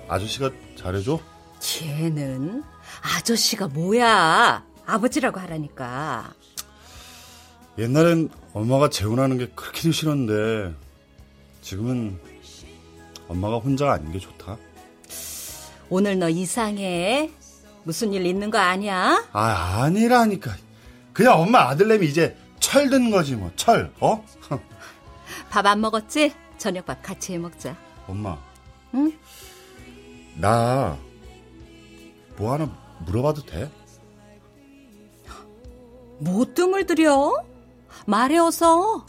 아저씨가 0.08 0.50
잘해줘? 0.78 1.18
걔는 1.60 2.62
아저씨가 3.16 3.68
뭐야? 3.68 4.64
아버지라고 4.94 5.40
하라니까. 5.40 6.32
옛날엔 7.78 8.28
엄마가 8.52 8.90
재혼하는 8.90 9.38
게 9.38 9.46
그렇게 9.54 9.90
싫었는데, 9.92 10.74
지금은 11.62 12.18
엄마가 13.28 13.58
혼자가 13.58 13.94
아닌 13.94 14.12
게 14.12 14.18
좋다. 14.18 14.56
오늘 15.88 16.18
너 16.18 16.28
이상해. 16.28 17.30
무슨 17.84 18.12
일 18.12 18.26
있는 18.26 18.50
거 18.50 18.58
아니야? 18.58 19.24
아, 19.32 19.82
아니라니까. 19.82 20.54
그냥 21.12 21.40
엄마 21.40 21.68
아들내미 21.68 22.06
이제 22.06 22.36
철든 22.60 23.10
거지, 23.10 23.36
뭐. 23.36 23.50
철, 23.56 23.92
어? 24.00 24.24
밥 25.50 25.66
안 25.66 25.80
먹었지? 25.80 26.32
저녁밥 26.58 27.02
같이 27.02 27.32
해 27.32 27.38
먹자. 27.38 27.74
엄마. 28.06 28.36
응? 28.94 29.12
나, 30.36 30.96
뭐 32.36 32.52
하나 32.52 32.70
물어봐도 33.06 33.42
돼? 33.46 33.70
뭐 36.20 36.44
뜸을 36.54 36.86
들여? 36.86 37.34
말해 38.06 38.38
어서. 38.38 39.04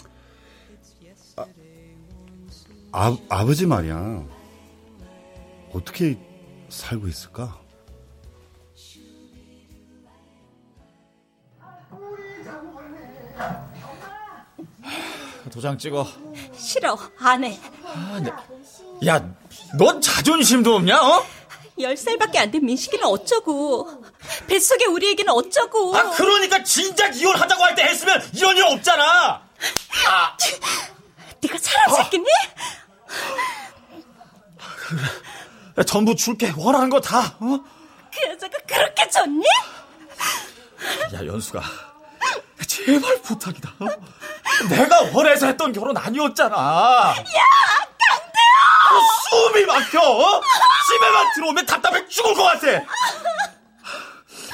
아, 2.93 3.17
아버지 3.29 3.65
말이야. 3.65 4.23
어떻게 5.73 6.17
살고 6.69 7.07
있을까? 7.07 7.57
도장 15.51 15.77
찍어. 15.77 16.07
싫어. 16.55 16.97
안 17.19 17.43
해. 17.43 17.59
야, 19.05 19.33
넌 19.77 19.99
자존심도 20.01 20.75
없냐, 20.75 20.95
어? 21.01 21.23
열 21.79 21.97
살밖에 21.97 22.37
안 22.39 22.51
된 22.51 22.63
민식이는 22.65 23.05
어쩌고. 23.05 24.00
뱃속에 24.47 24.85
우리 24.85 25.11
애기는 25.11 25.31
어쩌고. 25.33 25.95
아, 25.97 26.09
그러니까 26.11 26.63
진작 26.63 27.15
이혼하자고 27.15 27.63
할 27.63 27.75
때 27.75 27.83
했으면 27.83 28.21
이런 28.33 28.57
일 28.57 28.63
없잖아! 28.65 29.41
네가 31.41 31.57
사람 31.59 31.95
새끼니? 32.03 32.25
야, 35.77 35.83
전부 35.83 36.15
줄게. 36.15 36.53
원하는 36.57 36.89
거 36.89 36.99
다, 36.99 37.35
어? 37.39 37.59
그 38.13 38.29
여자가 38.29 38.57
그렇게 38.67 39.09
좋니? 39.09 39.45
야, 41.13 41.25
연수가. 41.25 41.61
제발 42.67 43.21
부탁이다. 43.21 43.69
어? 43.79 43.87
내가 44.69 45.01
원해서 45.13 45.47
했던 45.47 45.71
결혼 45.71 45.95
아니었잖아. 45.97 46.55
야, 46.55 47.13
강대호! 47.23 49.01
숨이 49.53 49.65
막혀. 49.65 49.99
어? 50.01 50.41
집에만 50.91 51.33
들어오면 51.35 51.65
답답해 51.65 52.07
죽을 52.07 52.33
것 52.33 52.43
같아. 52.43 52.67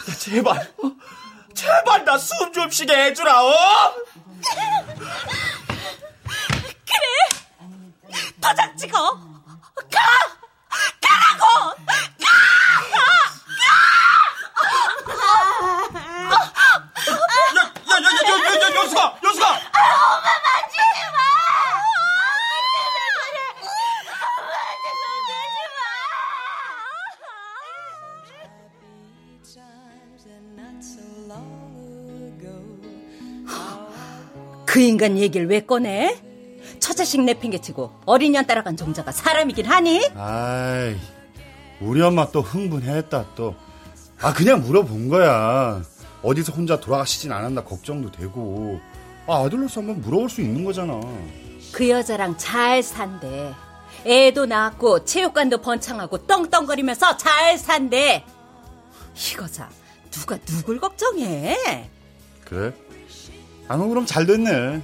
야, 0.09 0.13
제발, 0.17 0.57
어? 0.77 0.91
제발 1.53 2.05
나 2.05 2.15
숨 2.17 2.51
좀 2.53 2.69
쉬게 2.69 2.93
해주라. 2.95 3.43
어? 3.43 3.93
그래. 6.85 7.05
도장 8.41 8.77
찍어. 8.77 8.97
가! 9.91 9.99
가라고! 11.01 11.75
가! 11.85 11.93
야, 11.93 12.27
야, 12.93 12.97
야, 12.97 13.73
야, 17.07 17.95
야, 17.95 18.05
야, 18.05 18.29
연수가, 18.29 18.65
연수가. 18.75 19.01
엄마 19.05 19.16
그 34.67 34.79
인간 34.81 35.17
얘기를 35.17 35.47
왜 35.47 35.61
꺼내? 35.61 36.21
처자식 36.79 37.23
내팽개치고 37.23 38.01
어린 38.05 38.33
년 38.33 38.45
따라간 38.45 38.75
종자가 38.75 39.11
사람이긴 39.13 39.65
하니? 39.65 40.05
아이, 40.15 40.95
우리 41.79 42.01
엄마 42.01 42.29
또 42.29 42.41
흥분했다, 42.41 43.33
또. 43.35 43.55
아, 44.21 44.33
그냥 44.33 44.61
물어본 44.61 45.07
거야. 45.07 45.81
어디서 46.21 46.51
혼자 46.51 46.79
돌아가시진 46.79 47.31
않았나 47.31 47.63
걱정도 47.63 48.11
되고. 48.11 48.79
아, 49.25 49.43
아들로서 49.45 49.79
한번 49.79 50.01
물어볼 50.01 50.29
수 50.29 50.41
있는 50.41 50.65
거잖아. 50.65 50.99
그 51.71 51.89
여자랑 51.89 52.37
잘 52.37 52.83
산대. 52.83 53.53
애도 54.05 54.45
낳았고 54.47 55.05
체육관도 55.05 55.59
번창하고 55.61 56.27
떵떵거리면서 56.27 57.17
잘 57.17 57.57
산대. 57.57 58.25
이거자 59.15 59.69
누가 60.11 60.37
누굴 60.45 60.79
걱정해? 60.79 61.89
그래? 62.45 62.73
아, 63.67 63.75
뭐 63.77 63.87
그럼 63.87 64.05
잘 64.05 64.25
됐네. 64.25 64.81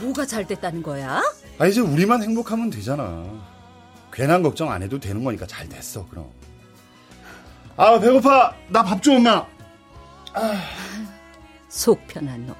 뭐가 0.00 0.24
잘 0.26 0.46
됐다는 0.46 0.82
거야? 0.82 1.22
아, 1.58 1.66
이제 1.66 1.80
우리만 1.80 2.22
행복하면 2.22 2.70
되잖아. 2.70 3.24
괜한 4.12 4.42
걱정 4.42 4.70
안 4.70 4.82
해도 4.82 4.98
되는 4.98 5.24
거니까 5.24 5.46
잘 5.46 5.68
됐어, 5.68 6.06
그럼. 6.08 6.30
아, 7.76 7.98
배고파. 7.98 8.54
나밥 8.68 9.02
줘, 9.02 9.14
엄마. 9.14 9.46
속 11.68 12.06
편한 12.06 12.46
놈. 12.46 12.54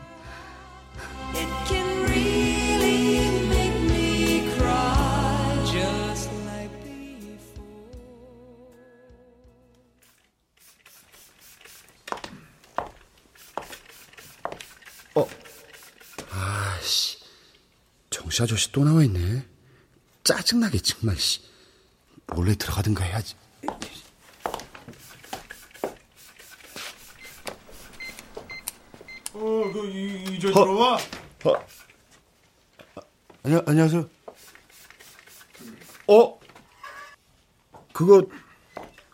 정씨 18.41 18.43
아저씨 18.43 18.73
또 18.73 18.85
나와 18.85 19.03
있네. 19.05 19.45
짜증나게 20.25 20.79
정말 20.79 21.17
씨. 21.17 21.41
몰래 22.27 22.55
들어가든가 22.55 23.05
해야지. 23.05 23.35
어, 29.33 29.73
그, 29.73 29.87
이, 29.87 30.37
이제 30.37 30.49
어. 30.49 30.53
들어와. 30.53 30.97
어. 31.45 31.67
안녕 33.43 33.63
안녕하세요. 33.67 34.09
어? 36.09 36.41
그거 37.93 38.27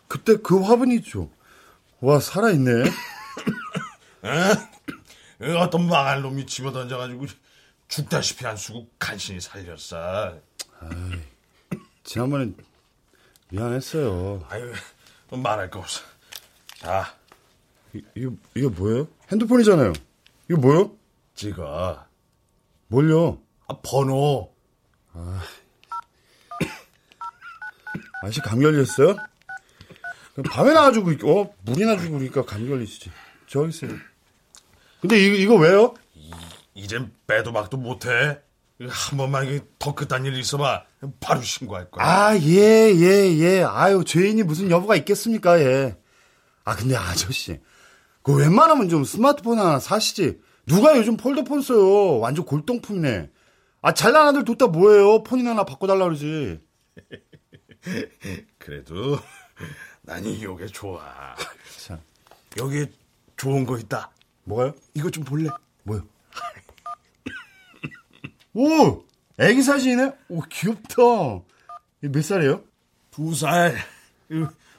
그때 0.07 0.37
그 0.37 0.61
화분이죠. 0.61 1.29
와 1.99 2.19
살아 2.19 2.51
있네. 2.51 2.71
에? 4.23 5.53
어떤 5.55 5.87
망할 5.87 6.21
놈이 6.21 6.45
집어던져가지고 6.45 7.25
죽다시피 7.87 8.45
안 8.45 8.57
쓰고 8.57 8.87
간신히 8.99 9.39
살렸어. 9.39 10.39
지난번엔 12.03 12.55
미안했어요. 13.49 14.45
아유, 14.49 14.73
말할 15.31 15.69
거 15.69 15.79
없어. 15.79 16.01
자, 16.79 17.15
이, 17.93 18.01
이거 18.15 18.31
이게 18.55 18.67
뭐예요? 18.67 19.07
핸드폰이잖아요. 19.31 19.93
이거 20.49 20.59
뭐요? 20.59 20.95
찍어. 21.35 22.05
뭘요? 22.87 23.41
아, 23.67 23.75
번호. 23.81 24.53
아저씨 28.21 28.41
감기 28.41 28.63
걸렸어요? 28.65 29.15
밤에 30.51 30.73
나가지고 30.73 31.11
어 31.29 31.55
물이나 31.63 31.97
주고 31.97 32.17
그러니까 32.17 32.45
감기 32.45 32.69
걸리시지. 32.69 33.11
저기 33.47 33.69
있어요. 33.69 33.91
근데 35.01 35.19
이, 35.19 35.41
이거 35.41 35.55
왜요? 35.55 35.95
이젠 36.77 37.11
빼도 37.25 37.51
박도 37.51 37.77
못해. 37.77 38.39
한 38.79 39.17
번만 39.17 39.59
더 39.79 39.95
그딴 39.95 40.25
일 40.25 40.37
있어봐. 40.37 40.83
바로 41.19 41.41
신고할 41.41 41.89
거야. 41.89 42.05
아, 42.05 42.37
예, 42.37 42.93
예, 42.95 43.37
예. 43.39 43.63
아유, 43.63 44.03
죄인이 44.05 44.43
무슨 44.43 44.69
여부가 44.69 44.95
있겠습니까, 44.97 45.59
예. 45.59 45.97
아, 46.63 46.75
근데 46.75 46.95
아저씨. 46.95 47.59
그 48.21 48.35
웬만하면 48.35 48.89
좀 48.89 49.03
스마트폰 49.03 49.57
하나 49.57 49.79
사시지. 49.79 50.39
누가 50.67 50.95
요즘 50.97 51.17
폴더폰 51.17 51.61
써요. 51.61 52.19
완전 52.19 52.45
골동품이네. 52.45 53.31
아, 53.81 53.93
잘난 53.93 54.27
아들 54.27 54.43
뒀다 54.43 54.67
뭐예요. 54.67 55.23
폰이나 55.23 55.51
하나 55.51 55.63
바꿔달라 55.63 56.05
그러지. 56.05 56.59
그래도 58.59 59.17
난 60.01 60.23
요게 60.41 60.67
좋아. 60.67 61.01
참. 61.79 61.99
여기에 62.57 62.91
좋은 63.37 63.65
거 63.65 63.79
있다. 63.79 64.11
뭐가요? 64.43 64.75
이거 64.93 65.09
좀 65.09 65.23
볼래? 65.23 65.49
뭐요? 65.83 66.05
오! 68.57 69.05
애기 69.37 69.61
사진이네? 69.61 70.13
오, 70.29 70.41
귀엽다. 70.41 70.95
이몇 72.03 72.23
살이에요? 72.23 72.63
두 73.11 73.35
살. 73.35 73.77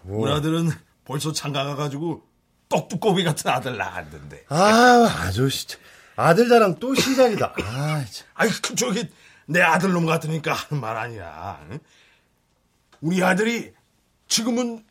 우리 0.04 0.32
아들은 0.32 0.70
벌써 1.04 1.32
장가 1.32 1.62
가가지고 1.64 2.26
떡두꺼비 2.68 3.22
같은 3.22 3.48
아들 3.52 3.76
낳았는데. 3.76 4.46
아, 4.48 5.08
아저씨. 5.20 5.68
참. 5.68 5.80
아들 6.16 6.48
자랑 6.48 6.80
또 6.80 6.92
시작이다. 6.92 7.54
아, 7.62 8.04
참. 8.10 8.26
아이, 8.34 8.48
그 8.48 8.74
저기 8.74 9.08
내 9.46 9.62
아들놈 9.62 10.06
같으니까 10.06 10.54
하는 10.54 10.80
말 10.80 10.96
아니야. 10.96 11.64
응? 11.70 11.78
우리 13.00 13.22
아들이 13.22 13.72
지금은 14.26 14.84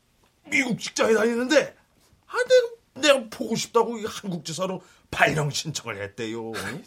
미국 0.49 0.79
직장에 0.79 1.13
다니는데 1.13 1.75
아, 2.25 2.37
내가, 2.95 3.15
내가 3.15 3.29
보고 3.29 3.53
싶다고 3.57 3.97
이 3.99 4.05
한국 4.05 4.45
지사로 4.45 4.81
발령 5.11 5.49
신청을 5.49 6.01
했대요. 6.01 6.53
응? 6.53 6.83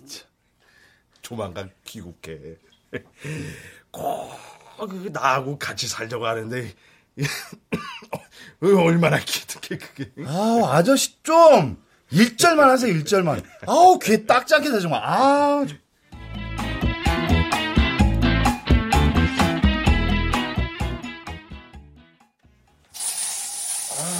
조만간 1.22 1.70
귀국해. 1.84 2.56
꼭그 3.92 5.10
나하고 5.12 5.58
같이 5.58 5.86
살려고 5.88 6.26
하는데 6.26 6.74
어, 8.62 8.66
얼마나 8.82 9.18
기특해 9.18 9.78
그게. 9.78 10.10
아, 10.26 10.70
아저씨 10.72 11.22
좀! 11.22 11.82
일절만 12.12 12.68
하세요, 12.68 12.92
일절만 12.92 13.42
아우, 13.66 13.98
귀에 14.00 14.24
딱지 14.24 14.54
않게 14.54 14.70
정말. 14.80 15.00
아, 15.04 15.64
좀. 15.66 15.78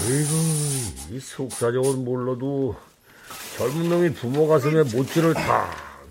아이고, 0.03 0.31
이 1.13 1.21
속사정은 1.21 2.05
몰라도 2.05 2.77
젊은 3.57 3.89
놈이 3.89 4.13
부모 4.15 4.47
가슴에 4.49 4.83
못질을 4.85 5.35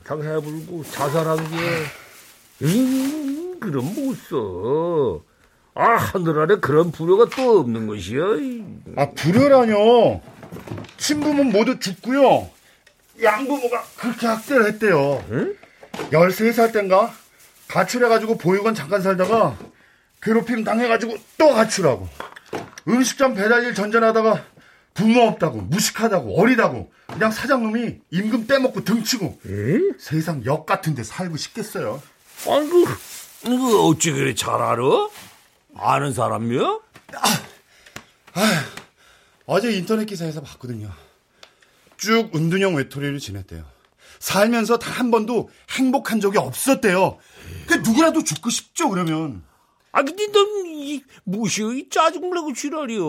탕탕 0.10 0.24
해불고 0.24 0.84
자살한 0.86 1.38
게, 1.52 2.66
음, 2.66 3.60
그럼 3.60 3.86
못 3.94 4.16
써. 4.16 5.22
아, 5.76 5.98
하늘 5.98 6.40
아래 6.40 6.60
그런 6.60 6.92
불효가 6.92 7.28
또 7.36 7.60
없는 7.60 7.86
것이야. 7.86 8.20
이. 8.40 8.64
아, 8.98 9.12
불효라뇨. 9.12 10.20
친부모 10.98 11.44
모두 11.44 11.80
죽고요. 11.80 12.50
양부모가 13.22 13.84
그렇게 13.98 14.26
학대를 14.26 14.66
했대요. 14.68 15.24
응? 15.30 15.56
13살 16.12 16.74
땐가 16.74 17.14
가출해가지고 17.68 18.40
보육원 18.40 18.74
잠깐 18.74 19.02
살다가 19.02 19.56
괴롭힘 20.24 20.64
당해가지고 20.64 21.18
또 21.38 21.54
가출하고 21.54 22.08
음식점 22.88 23.36
배달일 23.36 23.76
전전하다가 23.76 24.44
부모 24.94 25.22
없다고 25.22 25.62
무식하다고 25.62 26.40
어리다고 26.42 26.92
그냥 27.08 27.32
사장놈이 27.32 27.98
임금 28.12 28.48
떼먹고 28.48 28.84
등치고 28.84 29.40
응? 29.46 29.94
세상 30.00 30.44
역 30.46 30.66
같은데 30.66 31.04
살고 31.04 31.38
싶겠어요. 31.38 32.02
아이고, 32.48 32.86
이거 33.46 33.86
어찌 33.88 34.12
그래 34.12 34.34
잘 34.36 34.54
알아? 34.62 34.82
아는 35.76 36.14
사람이야? 36.14 36.80
어제 39.46 39.72
인터넷 39.72 40.06
기사에서 40.06 40.42
봤거든요. 40.42 40.92
쭉 41.98 42.30
은둔형 42.36 42.76
외톨이를 42.76 43.20
지냈대요. 43.20 43.64
살면서 44.20 44.78
단 44.80 45.00
한 45.00 45.12
번도 45.12 45.50
행복한 45.72 46.20
적이 46.20 46.40
없었대요. 46.40 47.18
그 47.68 47.76
누구라도 47.76 48.24
죽고 48.24 48.50
싶죠, 48.50 48.90
그러면. 48.90 49.44
아, 49.92 50.04
근데 50.04 50.28
넌이 50.28 51.04
무시의 51.24 51.80
이 51.80 51.90
짜증내고 51.90 52.54
지랄이야. 52.54 53.00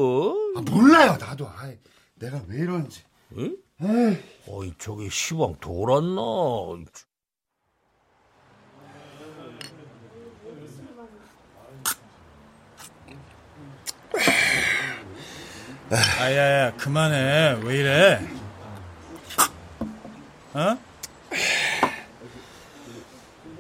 아, 0.57 0.61
몰라요, 0.63 1.17
나도. 1.21 1.49
아이, 1.57 1.77
내가 2.15 2.43
왜 2.49 2.59
이러는지. 2.59 3.03
응? 3.37 3.57
에이. 3.83 4.19
어이, 4.47 4.73
저게 4.79 5.09
시방 5.11 5.55
돌았나? 5.61 6.21
아야야 16.21 16.77
그만해 16.77 17.59
왜 17.65 17.77
이래 17.79 18.21
어? 20.55 20.79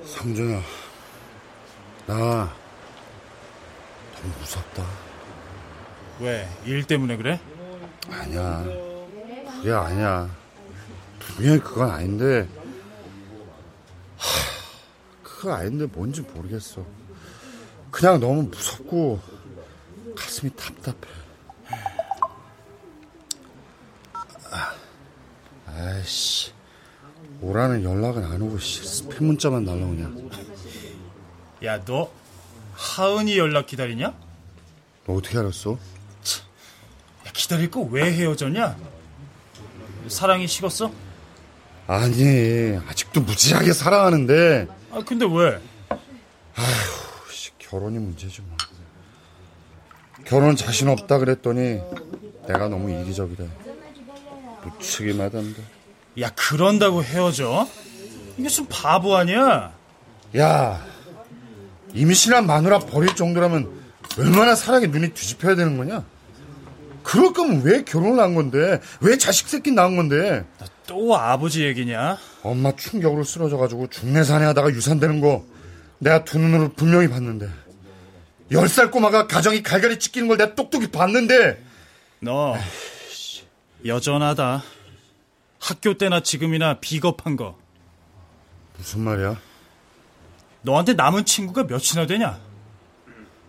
성준아, 0.04 0.61
나 2.06 2.52
무섭다. 4.40 4.85
왜 6.20 6.46
일 6.66 6.85
때문에 6.87 7.16
그래? 7.16 7.40
아니야. 8.11 8.64
그게 9.56 9.72
아니야. 9.72 10.28
분명히 11.18 11.59
그건 11.61 11.90
아닌데. 11.90 12.48
하, 14.18 15.22
그거 15.22 15.52
아닌데 15.54 15.87
뭔지 15.87 16.20
모르겠어. 16.20 16.85
그냥 17.90 18.20
너무 18.20 18.42
무섭고 18.44 19.20
가슴이 20.16 20.50
답답해. 20.54 20.96
아, 24.50 24.74
아이씨. 25.66 26.52
오라는 27.40 27.83
연락은 27.83 28.22
안 28.24 28.42
오고 28.42 28.59
씨, 28.59 28.83
스팸 28.83 29.24
문자만 29.24 29.64
날라오냐. 29.64 30.11
야 31.64 31.83
너 31.85 32.11
하은이 32.85 33.37
연락 33.37 33.66
기다리냐? 33.66 34.14
너 35.07 35.12
어떻게 35.14 35.37
알았어? 35.38 35.73
야, 35.73 37.31
기다릴 37.35 37.71
거 37.71 37.83
왜 37.83 38.11
헤어졌냐? 38.11 38.75
사랑이 40.09 40.47
식었어? 40.49 40.90
아니, 41.87 42.79
아직도 42.88 43.21
무지하게 43.21 43.73
사랑하는데. 43.75 44.66
아 44.93 45.03
근데 45.07 45.27
왜? 45.31 45.61
씨, 47.31 47.51
결혼이 47.59 47.99
문제지 47.99 48.40
뭐. 48.43 48.57
결혼 50.25 50.57
자신 50.57 50.88
없다 50.88 51.19
그랬더니 51.19 51.81
내가 52.49 52.69
너무 52.69 52.90
이기적이래. 53.03 53.47
무척이 54.64 55.12
마단데. 55.12 55.62
야 56.21 56.31
그런다고 56.35 57.05
헤어져? 57.05 57.69
이게 58.38 58.49
좀 58.49 58.66
바보 58.71 59.16
아니야? 59.16 59.73
야, 60.38 60.87
임신한 61.94 62.46
마누라 62.46 62.81
버릴 62.81 63.14
정도라면 63.14 63.70
얼마나 64.18 64.55
사랑에 64.55 64.87
눈이 64.87 65.11
뒤집혀야 65.11 65.55
되는 65.55 65.76
거냐? 65.76 66.05
그럴 67.03 67.33
거면 67.33 67.62
왜 67.62 67.83
결혼을 67.85 68.20
한 68.22 68.35
건데? 68.35 68.81
왜 69.00 69.16
자식 69.18 69.48
새끼 69.48 69.72
낳은 69.72 69.96
건데? 69.96 70.44
또 70.87 71.16
아버지 71.16 71.64
얘기냐? 71.64 72.18
엄마 72.42 72.74
충격으로 72.74 73.24
쓰러져가지고 73.24 73.88
중내산에 73.88 74.44
하다가 74.44 74.70
유산되는 74.70 75.20
거 75.20 75.44
내가 75.98 76.24
두 76.24 76.38
눈으로 76.38 76.72
분명히 76.72 77.09
봤는데 77.09 77.48
열살 78.50 78.90
꼬마가 78.90 79.26
가정이 79.26 79.62
갈갈이 79.62 79.98
찢기는 79.98 80.26
걸 80.29 80.37
내가 80.37 80.55
똑똑히 80.55 80.90
봤는데 80.90 81.62
너 82.20 82.57
여전하다. 83.87 84.62
학교 85.59 85.96
때나 85.96 86.20
지금이나 86.22 86.81
비겁한 86.81 87.37
거. 87.37 87.59
무슨 88.76 89.00
말이야? 89.00 89.40
너한테 90.62 90.94
남은 90.94 91.25
친구가 91.25 91.64
몇이나 91.64 92.07
되냐? 92.07 92.38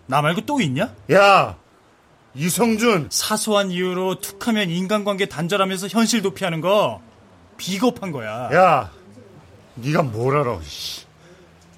나 0.08 0.21
말고 0.21 0.41
또 0.41 0.60
있냐? 0.62 0.93
야, 1.12 1.58
이성준. 2.34 3.08
사소한 3.12 3.71
이유로 3.71 4.19
툭하면 4.21 4.69
인간관계 4.69 5.28
단절하면서 5.28 5.88
현실 5.88 6.21
도피하는 6.21 6.62
거 6.62 7.02
비겁한 7.58 8.12
거야. 8.12 8.50
야, 8.54 8.91
네가 9.76 10.04
뭘 10.04 10.38
알아? 10.38 10.60
씨. 10.63 11.06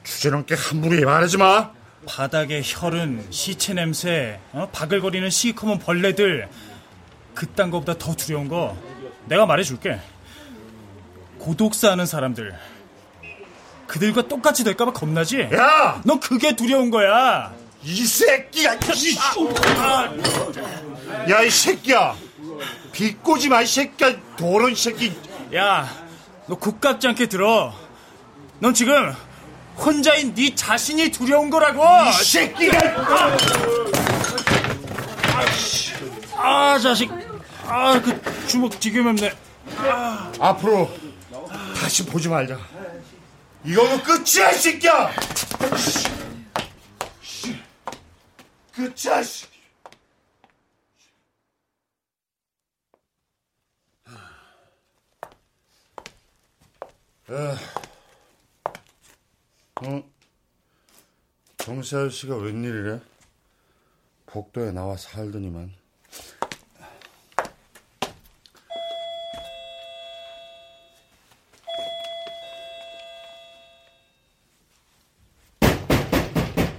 주제넘게 0.04 0.56
함부로 0.56 1.00
말하지 1.06 1.38
마. 1.38 1.72
바닥에 2.06 2.62
혈흔, 2.64 3.28
시체 3.30 3.74
냄새, 3.74 4.40
어? 4.52 4.68
바글거리는 4.74 5.30
시커먼 5.30 5.80
벌레들 5.80 6.50
그딴 7.34 7.72
거보다 7.72 7.98
더 7.98 8.14
두려운 8.14 8.48
거 8.48 8.78
내가 9.26 9.46
말해줄게. 9.46 10.00
고독사하는 11.40 12.06
사람들. 12.06 12.54
그들과 13.88 14.28
똑같이 14.28 14.64
될까봐 14.64 14.94
겁나지? 14.94 15.42
야! 15.54 16.02
넌 16.04 16.20
그게 16.20 16.56
두려운 16.56 16.90
거야. 16.90 17.52
이 17.84 18.06
새끼야! 18.06 18.76
이... 18.76 19.18
야, 21.32 21.42
이 21.42 21.50
새끼야! 21.50 22.16
비꼬지 22.92 23.50
마, 23.50 23.62
이 23.62 23.68
새끼야. 23.68 24.14
도런 24.38 24.76
새끼. 24.76 25.14
야, 25.56 25.88
너 26.48 26.56
국갑지 26.56 27.08
않게 27.08 27.28
들어. 27.28 27.74
넌 28.60 28.74
지금 28.74 29.14
혼자인 29.78 30.34
네 30.36 30.54
자신이 30.54 31.10
두려운 31.12 31.50
거라고. 31.50 31.84
이 32.10 32.24
새끼가. 32.24 32.80
아, 36.38 36.80
자식. 36.80 37.12
아, 37.68 38.00
그 38.02 38.48
주먹 38.48 38.80
되게 38.80 39.02
맵네. 39.02 39.34
앞으로 40.40 40.90
다시 41.80 42.06
보지 42.06 42.30
말자. 42.30 42.58
이거는 43.66 44.04
끝이야, 44.04 44.52
이 44.52 44.56
새끼야. 44.56 45.12
끝이야, 48.76 49.24
씨. 49.24 49.48
에, 57.30 57.56
어? 59.82 60.04
정씨 61.58 61.96
아저씨가 61.96 62.36
웬일이래? 62.36 63.00
복도에 64.26 64.72
나와 64.72 64.98
살더니만. 64.98 65.83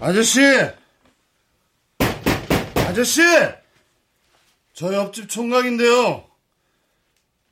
아저씨! 0.05 0.39
아저씨! 2.87 3.23
저 4.75 4.93
옆집 4.93 5.31
총각인데요. 5.31 6.29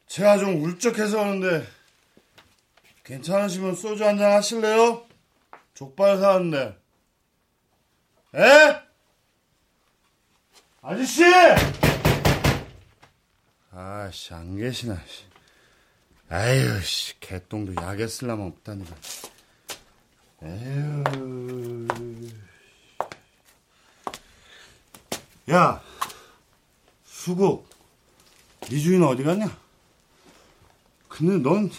제가 0.07 0.37
좀 0.37 0.63
울적해서 0.63 1.19
오는데 1.19 1.67
괜찮으시면 3.05 3.75
소주 3.75 4.05
한 4.05 4.19
잔 4.19 4.33
하실래요? 4.33 5.07
족발 5.73 6.19
사왔는데. 6.19 6.79
에? 8.35 8.83
아저씨! 10.83 11.23
아씨, 13.71 14.35
안 14.35 14.59
계시나, 14.59 15.01
씨. 15.07 15.25
아유, 16.29 16.83
씨, 16.83 17.19
개똥도 17.19 17.83
약에 17.83 18.07
쓸라면 18.07 18.49
없다니까. 18.49 18.95
에휴. 20.45 21.05
야, 25.51 25.83
수국, 27.05 27.69
네 28.63 28.79
주인 28.79 29.03
어디 29.03 29.23
갔냐? 29.23 29.57
근데 31.09 31.37
넌, 31.39 31.71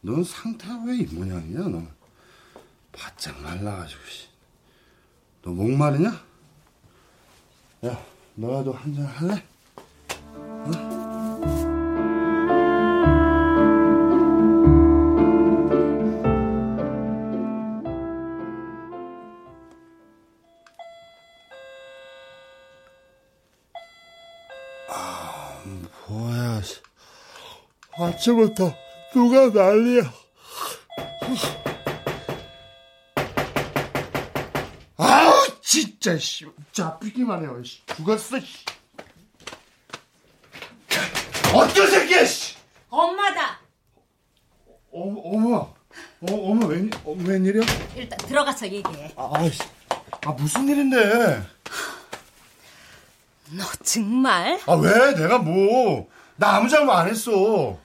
넌 0.00 0.24
상태가 0.24 0.82
왜 0.86 0.96
이 0.98 1.04
모양이냐, 1.06 1.68
너? 1.68 1.82
바짝 2.92 3.38
말라가지고, 3.40 4.00
씨. 4.06 4.28
너 5.42 5.50
목마르냐? 5.50 6.24
야, 7.86 8.04
너라도 8.34 8.72
한 8.72 8.94
잔 8.94 9.04
할래? 9.06 9.44
아침부터 28.18 28.74
누가 29.12 29.46
난리야. 29.46 30.12
아우, 34.96 35.32
진짜, 35.62 36.18
씨. 36.18 36.44
잡히기만 36.72 37.42
해요, 37.42 37.62
씨. 37.62 37.78
죽었어, 37.86 38.40
씨. 38.40 38.64
어떤 41.54 41.90
새끼야, 41.90 42.24
씨. 42.24 42.56
엄마다. 42.90 43.60
어, 44.66 45.14
어머. 45.24 45.56
어, 46.20 46.26
어머, 46.28 46.66
웬, 46.66 46.90
어, 47.04 47.12
웬일이야? 47.12 47.64
일단 47.94 48.18
들어가서 48.26 48.66
얘기해. 48.66 49.14
아, 49.16 49.48
씨. 49.48 49.60
아, 50.26 50.32
무슨 50.32 50.68
일인데? 50.68 51.42
너 53.50 53.64
정말 53.84 54.60
아, 54.66 54.74
왜? 54.74 55.14
내가 55.14 55.38
뭐. 55.38 56.08
나 56.36 56.56
아무 56.56 56.68
잘못 56.68 56.92
안 56.92 57.08
했어. 57.08 57.78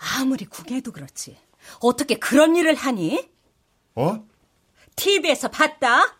아무리 0.00 0.44
궁해도 0.46 0.92
그렇지. 0.92 1.36
어떻게 1.80 2.18
그런 2.18 2.56
일을 2.56 2.74
하니? 2.74 3.28
어? 3.94 4.24
TV에서 4.96 5.48
봤다? 5.48 6.16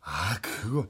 아, 0.00 0.38
그거. 0.40 0.86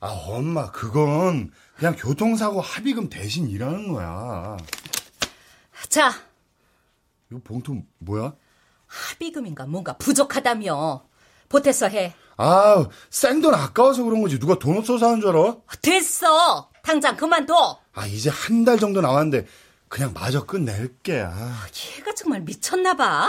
아, 0.00 0.08
엄마, 0.08 0.70
그건 0.70 1.52
그냥 1.76 1.94
교통사고 1.96 2.60
합의금 2.60 3.08
대신 3.08 3.48
일하는 3.48 3.92
거야. 3.92 4.56
자, 5.88 6.12
이거 7.30 7.40
봉투 7.44 7.82
뭐야? 7.98 8.34
합의금인가 8.86 9.66
뭔가 9.66 9.96
부족하다며. 9.96 11.04
보태서 11.48 11.88
해. 11.88 12.14
아, 12.36 12.86
생돈 13.10 13.54
아까워서 13.54 14.02
그런 14.04 14.22
거지. 14.22 14.38
누가 14.38 14.58
돈 14.58 14.78
없어서 14.78 15.06
하는 15.08 15.20
줄 15.20 15.30
알아? 15.30 15.56
됐어. 15.82 16.70
당장 16.82 17.16
그만둬. 17.16 17.80
아, 17.92 18.06
이제 18.06 18.30
한 18.30 18.64
달 18.64 18.78
정도 18.78 19.00
나왔는데 19.00 19.46
그냥 19.90 20.12
마저 20.14 20.46
끝낼게. 20.46 21.20
아, 21.20 21.66
얘가 21.98 22.14
정말 22.14 22.40
미쳤나 22.42 22.94
봐. 22.94 23.28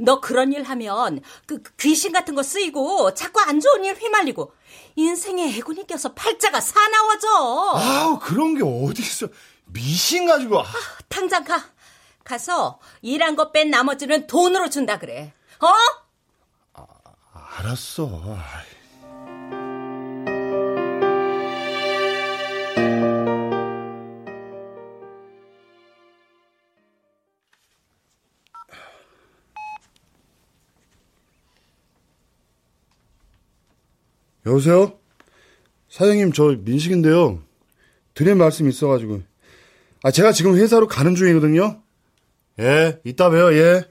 너 0.00 0.20
그런 0.20 0.52
일 0.52 0.64
하면 0.64 1.20
그 1.46 1.62
귀신 1.78 2.12
같은 2.12 2.34
거 2.34 2.42
쓰이고 2.42 3.14
자꾸 3.14 3.40
안 3.40 3.60
좋은 3.60 3.82
일 3.84 3.94
휘말리고 3.94 4.52
인생에 4.96 5.54
애군이 5.56 5.86
껴서 5.86 6.12
팔자가 6.12 6.60
사나워져. 6.60 7.28
아우, 7.76 8.18
그런 8.18 8.54
게 8.56 8.62
어디 8.62 9.00
있어. 9.00 9.28
미신 9.66 10.26
가지고. 10.26 10.60
아, 10.60 10.66
당장 11.08 11.44
가. 11.44 11.64
가서 12.24 12.80
일한 13.02 13.36
거 13.36 13.52
뺀 13.52 13.70
나머지는 13.70 14.26
돈으로 14.26 14.68
준다 14.68 14.98
그래. 14.98 15.32
어? 15.60 15.68
알았어. 17.58 18.36
여보세요? 34.46 34.96
사장님, 35.88 36.32
저 36.32 36.56
민식인데요. 36.60 37.42
드릴 38.14 38.36
말씀 38.36 38.68
있어가지고. 38.68 39.22
아, 40.04 40.10
제가 40.12 40.30
지금 40.30 40.56
회사로 40.56 40.86
가는 40.86 41.16
중이거든요. 41.16 41.82
예, 42.60 43.00
이따 43.04 43.28
봬요, 43.28 43.52
예. 43.54 43.84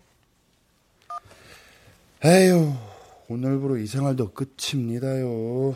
에휴, 2.24 2.74
오늘부로 3.28 3.78
이 3.78 3.86
생활도 3.86 4.32
끝입니다요. 4.32 5.76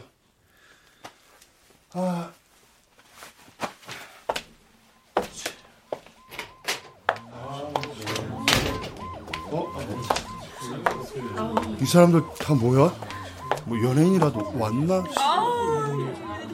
아. 1.91 2.31
어? 9.51 9.65
이 11.81 11.85
사람들 11.85 12.21
다 12.39 12.53
뭐야? 12.53 13.18
뭐 13.69 13.79
연예인이라도 13.83 14.53
왔나? 14.57 15.03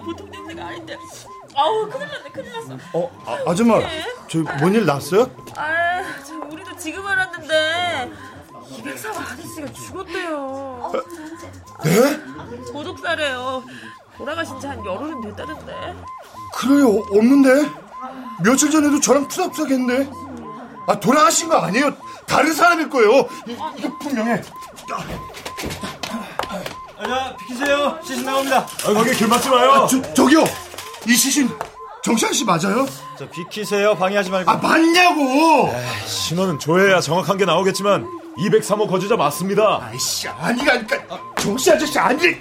보통 0.03 0.29
냄새가 0.29 0.65
아닌데. 0.67 0.97
아우 1.55 1.89
큰일 1.89 2.07
났네 2.09 2.29
큰일 2.31 2.51
났어. 2.51 2.77
어, 2.93 3.23
아, 3.25 3.49
아줌마, 3.49 3.79
저 4.27 4.39
뭔일 4.59 4.85
났어요? 4.85 5.29
아, 5.55 6.03
저 6.27 6.35
우리도 6.51 6.75
지금 6.77 7.07
알았는데 7.07 8.11
203 8.69 9.13
아저씨가 9.15 9.71
죽었대요. 9.71 10.91
네? 11.85 12.19
고독사래요. 12.73 13.63
돌아가신 14.17 14.59
지 14.59 14.67
한 14.67 14.85
열흘은 14.85 15.21
됐다던데. 15.21 15.95
그래요, 16.55 17.01
없는데? 17.11 17.69
며칠 18.43 18.69
전에도 18.69 18.99
저랑 18.99 19.27
투닥투닥 19.29 19.71
했는데? 19.71 20.09
아, 20.87 20.99
돌아가신 20.99 21.47
거 21.47 21.55
아니에요? 21.57 21.95
다른 22.27 22.53
사람일 22.53 22.89
거예요. 22.89 23.27
이, 23.47 23.51
이거 23.77 23.97
분명해. 23.99 24.41
자, 27.07 27.35
비키세요. 27.37 27.99
시신 28.03 28.25
나옵니다. 28.25 28.65
아, 28.85 28.93
거기 28.93 29.13
길 29.13 29.27
막지 29.27 29.49
마요. 29.49 29.71
아, 29.71 29.87
저, 29.87 30.01
저기요! 30.13 30.43
이 31.07 31.13
시신, 31.15 31.49
정시환 32.03 32.33
씨 32.33 32.43
맞아요? 32.45 32.85
자, 33.17 33.27
비키세요. 33.31 33.95
방해하지 33.95 34.29
말고. 34.31 34.49
아, 34.49 34.55
맞냐고! 34.55 35.73
신원은 36.05 36.59
조회해야 36.59 36.99
정확한 37.01 37.37
게 37.37 37.45
나오겠지만 37.45 38.07
203호 38.37 38.89
거주자 38.89 39.15
맞습니다. 39.15 39.81
아이씨, 39.83 40.27
아니가 40.27 40.73
아니까 40.73 40.97
정씨 41.39 41.71
아저씨 41.71 41.97
아니. 41.99 42.35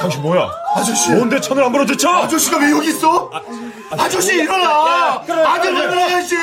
당신 0.00 0.22
뭐야? 0.22 0.50
아저씨. 0.74 1.10
뭔데 1.12 1.40
천을 1.40 1.62
안 1.62 1.70
벌어대쳐? 1.72 2.08
아저씨가 2.10 2.58
왜 2.58 2.70
여기 2.70 2.88
있어? 2.88 3.30
아저씨 3.90 4.34
일어나! 4.34 5.22
아들 5.46 5.76
일어나야지! 5.76 6.36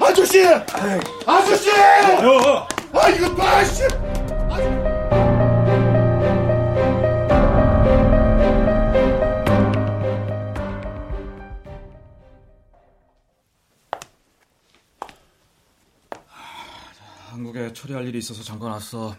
아저씨! 0.00 0.44
아저씨! 1.26 1.70
아 1.70 3.08
이거 3.10 3.34
봐! 3.34 3.64
씨! 3.64 3.82
한국에 17.46 17.72
처리할 17.72 18.06
일이 18.06 18.18
있어서 18.18 18.42
잠깐 18.42 18.72
왔어. 18.72 19.16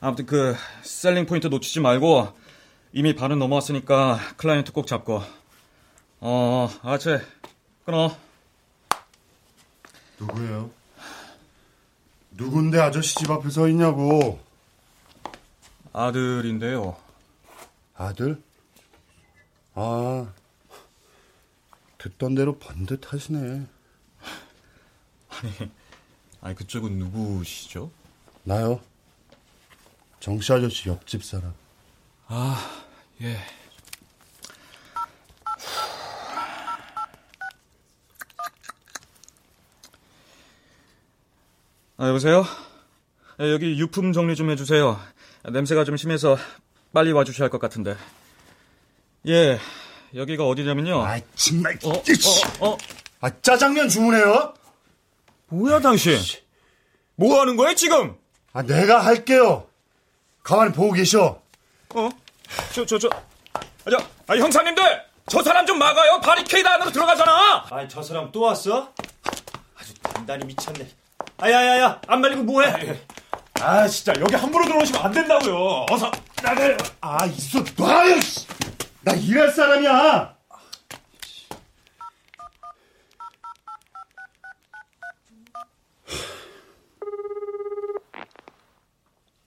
아무튼 0.00 0.26
그 0.26 0.54
셀링 0.82 1.24
포인트 1.24 1.46
놓치지 1.46 1.80
말고 1.80 2.36
이미 2.92 3.14
반은 3.14 3.38
넘어왔으니까 3.38 4.18
클라이언트 4.36 4.72
꼭 4.72 4.86
잡고. 4.86 5.22
어, 6.20 6.70
아채 6.82 7.22
끊어. 7.86 8.14
누구예요? 10.18 10.70
누군데 12.32 12.80
아저씨 12.80 13.14
집 13.14 13.30
앞에 13.30 13.48
서 13.48 13.68
있냐고. 13.68 14.38
아들인데요. 15.92 16.96
아들? 17.94 18.42
아, 19.74 20.32
듣던 21.98 22.34
대로 22.34 22.58
번듯하시네. 22.58 23.66
아니, 25.28 25.70
아니 26.44 26.54
그쪽은 26.54 26.98
누구시죠? 26.98 27.90
나요. 28.42 28.78
정씨 30.20 30.52
아저씨 30.52 30.90
옆집 30.90 31.24
사람. 31.24 31.54
아, 32.26 32.84
예. 33.22 33.38
아, 41.96 42.08
여보세요? 42.08 42.44
예, 43.40 43.52
여기 43.52 43.78
유품 43.78 44.12
정리 44.12 44.34
좀 44.36 44.50
해주세요. 44.50 44.98
냄새가 45.50 45.84
좀 45.84 45.96
심해서 45.96 46.36
빨리 46.92 47.12
와주셔야 47.12 47.44
할 47.46 47.50
것 47.50 47.60
같은데. 47.60 47.96
예, 49.28 49.58
여기가 50.14 50.46
어디냐면요. 50.46 51.02
아, 51.02 51.18
정말. 51.34 51.78
어, 51.84 51.90
어, 51.90 52.70
어. 52.72 52.78
아, 53.20 53.30
짜장면 53.40 53.88
주문해요? 53.88 54.54
뭐야, 55.54 55.78
당신? 55.80 56.18
뭐 57.14 57.40
하는 57.40 57.56
거야, 57.56 57.74
지금? 57.74 58.16
아, 58.52 58.62
내가 58.62 58.98
할게요. 59.04 59.66
가만히 60.42 60.72
보고 60.72 60.92
계셔. 60.92 61.40
어? 61.94 62.08
저, 62.72 62.84
저, 62.84 62.98
저. 62.98 63.08
아, 63.54 63.90
저, 63.90 63.96
아, 64.26 64.36
형사님들! 64.36 64.82
저 65.28 65.42
사람 65.42 65.64
좀 65.64 65.78
막아요! 65.78 66.20
바리케이드 66.20 66.66
안으로 66.66 66.90
들어가잖아! 66.90 67.66
아이, 67.70 67.88
저 67.88 68.02
사람 68.02 68.30
또 68.32 68.40
왔어? 68.42 68.92
아주 69.76 69.94
단단히 70.02 70.44
미쳤네. 70.44 70.88
아야야야, 71.38 72.00
안 72.08 72.20
말리고 72.20 72.42
뭐해? 72.42 73.00
아, 73.60 73.86
진짜 73.86 74.12
여기 74.20 74.34
함부로 74.34 74.64
들어오시면 74.66 75.00
안 75.00 75.12
된다고요. 75.12 75.86
어서 75.90 76.10
나가요. 76.42 76.76
아, 77.00 77.24
있어 77.26 77.64
놔요. 77.76 78.20
씨. 78.20 78.46
나 79.02 79.12
일할 79.14 79.50
사람이야. 79.50 80.33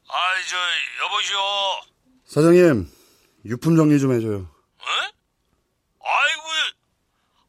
아이, 0.09 0.43
저, 0.49 0.55
여보시오. 1.03 1.37
사장님, 2.25 2.89
유품 3.45 3.75
정리 3.75 3.99
좀 3.99 4.13
해줘요. 4.13 4.47
아이고, 5.99 6.43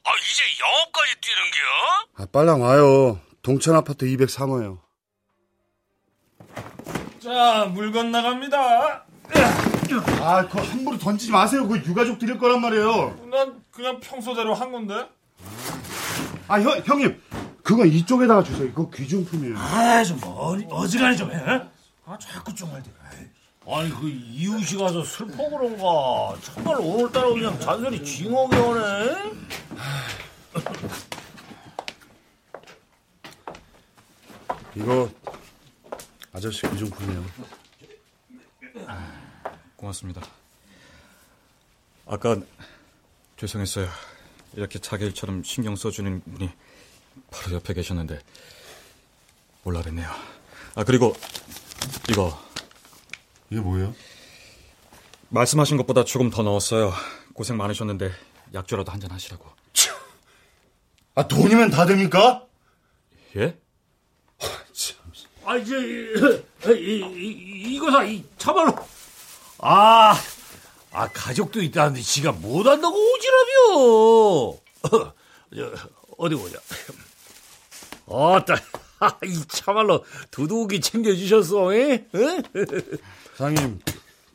아, 0.04 0.10
이제 0.16 0.42
영업까지 0.60 1.14
뛰는겨? 1.20 2.22
아, 2.22 2.26
빨랑 2.32 2.60
와요. 2.62 3.20
동천 3.42 3.74
아파트 3.76 4.06
203호요. 4.06 4.78
자, 7.22 7.66
물건 7.72 8.10
나갑니다. 8.10 9.04
아, 10.20 10.46
그거 10.48 10.62
함부로 10.62 10.98
던지지 10.98 11.30
마세요. 11.30 11.62
그거 11.66 11.76
유가족 11.76 12.18
드릴 12.18 12.38
거란 12.38 12.60
말이에요. 12.60 13.28
난 13.30 13.62
그냥 13.70 14.00
평소대로 14.00 14.54
한 14.54 14.72
건데. 14.72 15.08
아, 16.48 16.60
형, 16.60 16.82
형님. 16.84 17.22
그거 17.62 17.84
이쪽에다가 17.84 18.42
주세요. 18.42 18.66
이거 18.66 18.90
귀중품이에요. 18.90 19.56
아, 19.58 20.02
좀 20.02 20.18
어리, 20.24 20.66
어지간히 20.70 21.16
좀 21.16 21.30
해. 21.30 21.38
아, 22.08 22.16
자꾸 22.16 22.54
쫑알대. 22.54 22.90
아니, 23.66 23.90
그 23.90 24.08
이웃이 24.08 24.78
가서 24.78 25.04
슬퍼 25.04 25.46
그런가. 25.50 26.40
정말 26.40 26.80
오늘따라 26.80 27.28
그냥 27.28 27.60
잔소리 27.60 28.02
징하게 28.02 28.56
하네. 28.56 29.32
이거 34.74 35.10
아저씨 36.32 36.62
귀중품이에요. 36.70 37.26
고맙습니다. 39.76 40.22
아까 42.06 42.40
죄송했어요. 43.36 43.86
이렇게 44.54 44.78
자기 44.78 45.04
일처럼 45.04 45.42
신경 45.42 45.76
써주는 45.76 46.22
분이 46.22 46.50
바로 47.30 47.56
옆에 47.56 47.74
계셨는데 47.74 48.18
몰라 49.62 49.82
뵀네요. 49.82 50.08
아 50.74 50.84
그리고 50.84 51.14
이거 52.10 52.38
이게 53.50 53.60
뭐예요? 53.60 53.94
말씀하신 55.30 55.76
것보다 55.78 56.04
조금 56.04 56.30
더 56.30 56.42
넣었어요. 56.42 56.92
고생 57.34 57.56
많으셨는데 57.56 58.12
약주라도 58.54 58.90
한 58.90 59.00
잔 59.00 59.10
하시라고. 59.10 59.44
아, 61.14 61.26
돈이면 61.26 61.70
다 61.70 61.84
됩니까? 61.84 62.44
예? 63.36 63.58
아, 65.44 65.56
이제, 65.56 65.76
이, 65.76 66.70
이, 66.70 67.76
이, 67.76 68.14
이, 68.14 68.24
참말로. 68.36 68.74
아, 69.58 70.14
아, 70.92 71.08
가족도 71.08 71.62
있다는데 71.62 72.02
지가 72.02 72.32
못한다고 72.32 72.96
오지랖이요. 72.96 74.60
저, 75.56 75.88
어디 76.18 76.34
보자. 76.36 76.58
어따, 78.06 78.56
이 79.24 79.46
참말로 79.48 80.04
두둑이 80.30 80.80
챙겨주셨어, 80.80 81.74
에? 81.74 81.92
에? 81.92 82.42
사장님, 83.36 83.80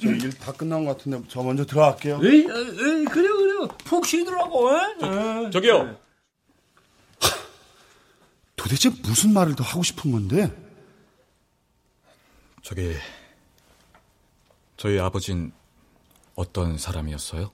저일다 0.01 0.53
끝난 0.53 0.85
것 0.85 0.97
같은데 0.97 1.21
저 1.29 1.43
먼저 1.43 1.65
들어갈게요. 1.65 2.19
에이, 2.23 2.47
에이, 2.47 3.05
그래, 3.05 3.27
그래. 3.27 3.67
푹 3.85 4.05
쉬더라고, 4.05 4.71
에? 4.71 4.79
저 5.51 5.59
기요. 5.59 5.97
도대체 8.55 8.89
무슨 9.03 9.33
말을 9.33 9.55
더 9.55 9.63
하고 9.63 9.83
싶은 9.83 10.11
건데? 10.11 10.49
저기 12.61 12.95
저희 14.77 14.97
아버진 14.99 15.51
어떤 16.35 16.77
사람이었어요? 16.77 17.51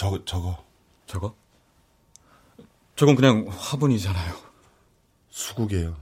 저거, 0.00 0.24
저거. 0.24 0.64
저거? 1.06 1.36
저건 2.96 3.16
그냥 3.16 3.46
화분이잖아요. 3.50 4.34
수국이에요. 5.28 5.94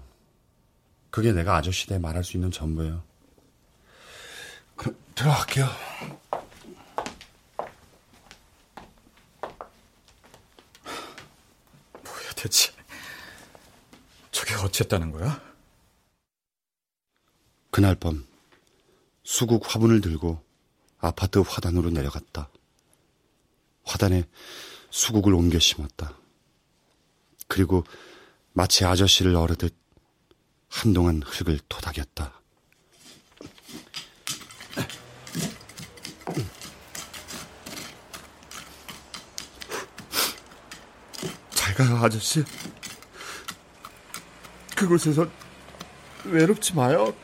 그게 1.10 1.32
내가 1.32 1.56
아저씨 1.56 1.88
대 1.88 1.98
말할 1.98 2.22
수 2.22 2.36
있는 2.36 2.52
전부예요. 2.52 3.02
그럼 4.76 4.96
들어갈게요. 5.16 5.66
뭐야 12.04 12.32
대체? 12.36 12.72
저게 14.30 14.54
어쨌다는 14.54 15.10
거야? 15.10 15.42
그날 17.72 17.96
밤 17.96 18.24
수국 19.24 19.74
화분을 19.74 20.00
들고 20.00 20.40
아파트 21.00 21.40
화단으로 21.40 21.90
내려갔다. 21.90 22.48
화단에 23.88 24.24
수국을 24.90 25.34
옮겨 25.34 25.58
심었다. 25.58 26.14
그리고 27.48 27.84
마치 28.52 28.84
아저씨를 28.84 29.34
어르듯 29.34 29.74
한동안 30.68 31.22
흙을 31.24 31.58
토닥였다. 31.68 32.38
잘 41.50 41.74
가요, 41.74 41.96
아저씨. 41.96 42.44
그곳에서 44.76 45.26
외롭지 46.24 46.74
마요. 46.74 47.14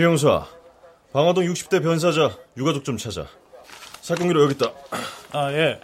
이 0.00 0.02
형사, 0.02 0.46
방화동 1.12 1.44
60대 1.44 1.82
변사자 1.82 2.34
유가족 2.56 2.84
좀 2.84 2.96
찾아. 2.96 3.26
사건기로 4.00 4.44
여기 4.44 4.54
있다. 4.54 4.72
아, 5.32 5.52
예. 5.52 5.78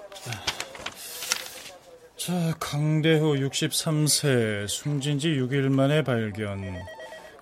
자, 2.16 2.56
강대호 2.58 3.34
63세, 3.34 4.68
숨진 4.68 5.18
지 5.18 5.28
6일 5.28 5.68
만에 5.68 6.02
발견. 6.02 6.62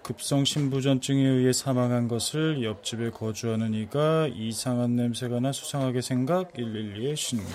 급성 0.03 0.45
신부전증에 0.45 1.23
의해 1.25 1.53
사망한 1.53 2.09
것을 2.09 2.65
옆집에 2.65 3.11
거주하는 3.11 3.73
이가 3.73 4.29
이상한 4.35 4.97
냄새가 4.97 5.39
나 5.39 5.53
수상하게 5.53 6.01
생각 6.01 6.55
112에 6.55 7.15
신고. 7.15 7.53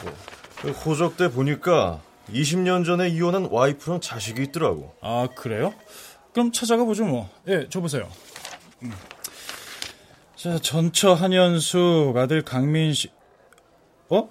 그 0.62 0.70
호적대 0.70 1.32
보니까 1.32 2.00
20년 2.32 2.86
전에 2.86 3.10
이혼한 3.10 3.50
와이프랑 3.52 4.00
자식이 4.00 4.44
있더라고. 4.44 4.96
아, 5.02 5.28
그래요? 5.36 5.74
그럼 6.32 6.54
찾아가 6.54 6.86
보죠, 6.86 7.04
뭐. 7.04 7.30
예, 7.50 7.68
저 7.70 7.82
보세요. 7.82 8.08
음. 8.84 8.92
자, 10.36 10.58
전처 10.60 11.14
한현숙, 11.14 12.16
아들 12.16 12.44
강민식. 12.44 13.14
어? 14.10 14.30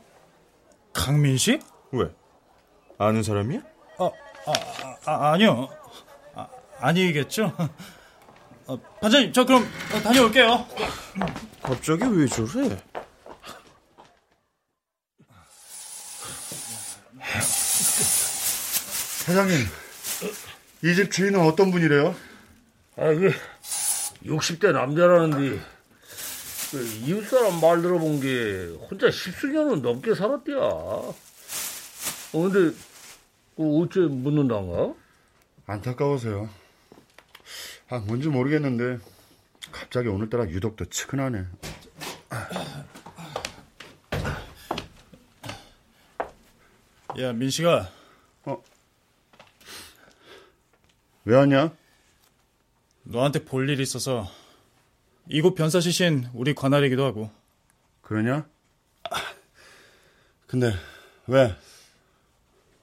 강민식? 0.92 1.62
왜? 1.92 2.10
아는 2.98 3.22
사람이야? 3.22 3.60
아, 3.98 4.04
아, 4.04 4.52
아, 5.06 5.10
아 5.12 5.32
아니요. 5.32 5.68
아, 6.34 6.48
아니겠죠? 6.78 7.52
어, 8.66 8.78
반장님, 9.00 9.32
저 9.32 9.44
그럼 9.44 9.64
어, 9.94 10.00
다녀올게요. 10.00 10.66
갑자기 11.62 12.04
왜 12.04 12.26
저래? 12.26 12.76
사장님, 19.24 19.56
이 20.84 20.94
집 20.94 21.10
주인은 21.12 21.40
어떤 21.40 21.70
분이래요? 21.70 22.14
아, 22.96 23.02
그 23.14 23.32
60대 24.24 24.72
남자라는데 24.72 25.60
그 26.70 26.84
이웃사람 27.06 27.60
말 27.60 27.80
들어본 27.82 28.20
게 28.20 28.76
혼자 28.90 29.10
십수년은 29.10 29.82
넘게 29.82 30.14
살았대야. 30.14 30.58
어, 30.58 31.14
근데 32.32 32.76
그 33.56 33.80
어째 33.82 34.00
묻는단가? 34.00 34.94
안타까워서요. 35.66 36.48
아, 37.90 37.98
뭔지 38.00 38.28
모르겠는데 38.28 38.98
갑자기 39.72 40.08
오늘따라 40.08 40.48
유독 40.50 40.76
더 40.76 40.84
측은하네. 40.84 41.46
야, 47.20 47.32
민식아. 47.32 47.88
어. 48.44 48.62
왜 51.24 51.36
왔냐? 51.36 51.77
너한테 53.10 53.44
볼일 53.44 53.80
있어서 53.80 54.30
이곳 55.28 55.54
변사시신 55.54 56.28
우리 56.34 56.54
관할이기도 56.54 57.04
하고. 57.04 57.30
그러냐? 58.02 58.46
근데 60.46 60.72
왜? 61.26 61.54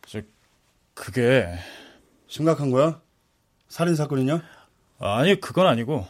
저 0.08 0.22
그게 0.96 1.48
심각한 2.28 2.70
거야? 2.72 3.02
살인 3.68 3.96
사건이냐? 3.96 4.42
아니 5.00 5.40
그건 5.40 5.68
아니고 5.68 6.08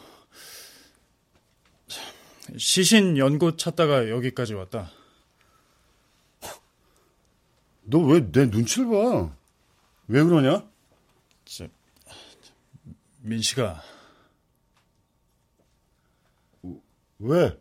시신 2.57 3.17
연고 3.17 3.57
찾다가 3.57 4.09
여기까지 4.09 4.53
왔다. 4.53 4.91
너 7.87 7.99
왜 7.99 8.31
내 8.31 8.45
눈치를 8.47 8.87
봐? 8.89 9.35
왜 10.07 10.23
그러냐? 10.23 10.65
저, 11.45 11.67
민식아. 13.21 13.81
왜? 17.19 17.57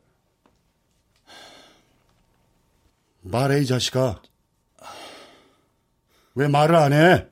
말해, 3.22 3.60
이 3.60 3.66
자식아. 3.66 4.20
왜 6.34 6.48
말을 6.48 6.74
안 6.74 6.92
해? 6.92 7.26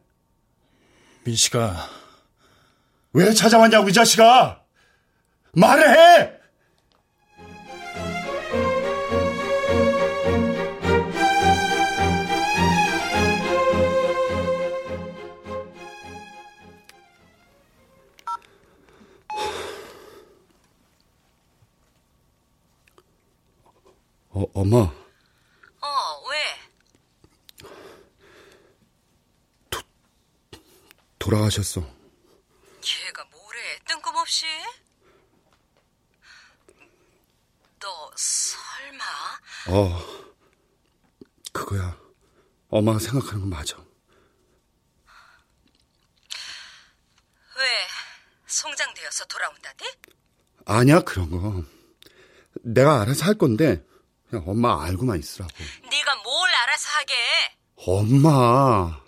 민식아. 1.25 1.89
왜 3.13 3.33
찾아왔냐고, 3.33 3.89
이 3.89 3.93
자식아! 3.93 4.63
말을 5.55 5.91
해! 5.91 6.42
엄마. 24.63 24.77
어, 24.79 26.29
왜? 26.31 26.39
돌아가셨어. 31.19 31.81
걔가 32.81 33.25
뭐래? 33.25 33.59
뜬금없이? 33.89 34.47
너 37.81 38.11
설마? 38.15 39.05
어, 39.71 39.99
그거야. 41.53 41.99
엄마가 42.69 43.01
생각하는 43.01 43.41
건 43.41 43.51
맞아. 43.51 43.77
왜 47.57 47.67
송장되어서 48.47 49.25
돌아온다대? 49.25 49.87
아니야, 50.67 51.01
그런 51.01 51.31
거. 51.31 51.65
내가 52.63 53.01
알아서 53.01 53.25
할 53.25 53.35
건데, 53.35 53.85
그냥 54.33 54.49
엄마 54.49 54.83
알고만 54.87 55.19
있으라고. 55.19 55.53
네가 55.91 56.17
뭘 56.23 56.51
알아서 56.55 56.89
하게? 56.93 57.15
엄마! 57.77 58.99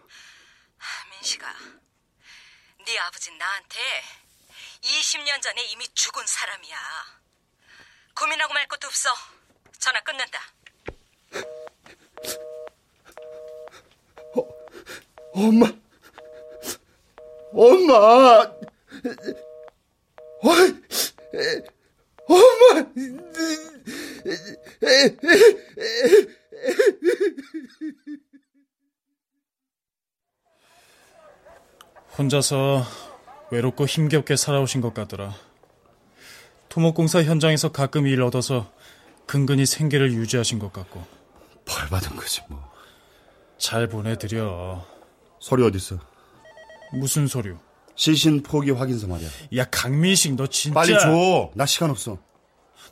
민식아, 1.13 1.47
네 2.85 2.99
아버진 2.99 3.39
나한테 3.39 3.79
20년 4.83 5.41
전에 5.41 5.65
이미 5.71 5.89
죽은 5.95 6.27
사람이야. 6.27 6.77
고민하고 8.15 8.53
말 8.53 8.69
것도 8.69 8.87
없어. 8.87 9.09
전화 9.79 9.99
끊는다. 10.03 10.41
엄마! 15.33 15.67
엄마! 17.55 18.53
어이, 20.43 20.83
엄마! 22.29 22.87
혼자서 32.17 32.85
외롭고 33.51 33.87
힘겹게 33.87 34.37
살아오신 34.37 34.81
것 34.81 34.95
같더라. 34.95 35.35
토목공사 36.69 37.23
현장에서 37.23 37.73
가끔 37.73 38.07
일 38.07 38.23
얻어서 38.23 38.73
근근히 39.27 39.67
생계를 39.67 40.13
유지하신 40.13 40.59
것 40.59 40.73
같고. 40.73 41.05
벌 41.65 41.89
받은 41.89 42.17
거지 42.17 42.43
뭐. 42.49 42.73
잘 43.59 43.89
보내드려. 43.89 44.85
서류 45.41 45.67
어딨어? 45.67 45.99
무슨 46.93 47.27
서류? 47.27 47.59
시신 47.97 48.43
포기 48.43 48.71
확인서 48.71 49.07
말이야. 49.07 49.29
야 49.57 49.65
강민식 49.71 50.35
너 50.35 50.47
진짜 50.47 50.75
빨리 50.75 50.99
줘. 50.99 51.51
나 51.55 51.67
시간 51.67 51.91
없어. 51.91 52.19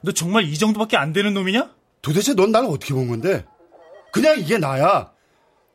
너 0.03 0.13
정말 0.13 0.45
이 0.45 0.57
정도밖에 0.59 0.97
안 0.97 1.13
되는 1.13 1.35
놈이냐? 1.35 1.71
도대체 2.03 2.35
넌 2.35 2.53
나를 2.53 2.69
어떻게 2.69 2.95
본 2.95 3.09
건데? 3.09 3.45
그냥 4.13 4.39
이게 4.39 4.59
나야. 4.59 5.13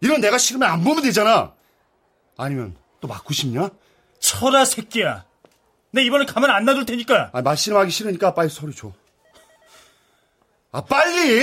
이런 0.01 0.21
내가 0.21 0.37
싫으면 0.37 0.69
안 0.69 0.83
보면 0.83 1.03
되잖아. 1.03 1.53
아니면 2.37 2.75
또 2.99 3.07
맞고 3.07 3.33
싶냐? 3.33 3.69
철아 4.19 4.65
새끼야. 4.65 5.25
내 5.91 6.03
이번에 6.03 6.25
가만 6.25 6.49
안 6.51 6.65
놔둘 6.65 6.85
테니까. 6.85 7.31
아, 7.33 7.41
말씨름하기 7.41 7.91
싫으니까 7.91 8.33
빨리 8.33 8.49
서류 8.49 8.73
줘. 8.73 8.91
아, 10.71 10.81
빨리! 10.81 11.41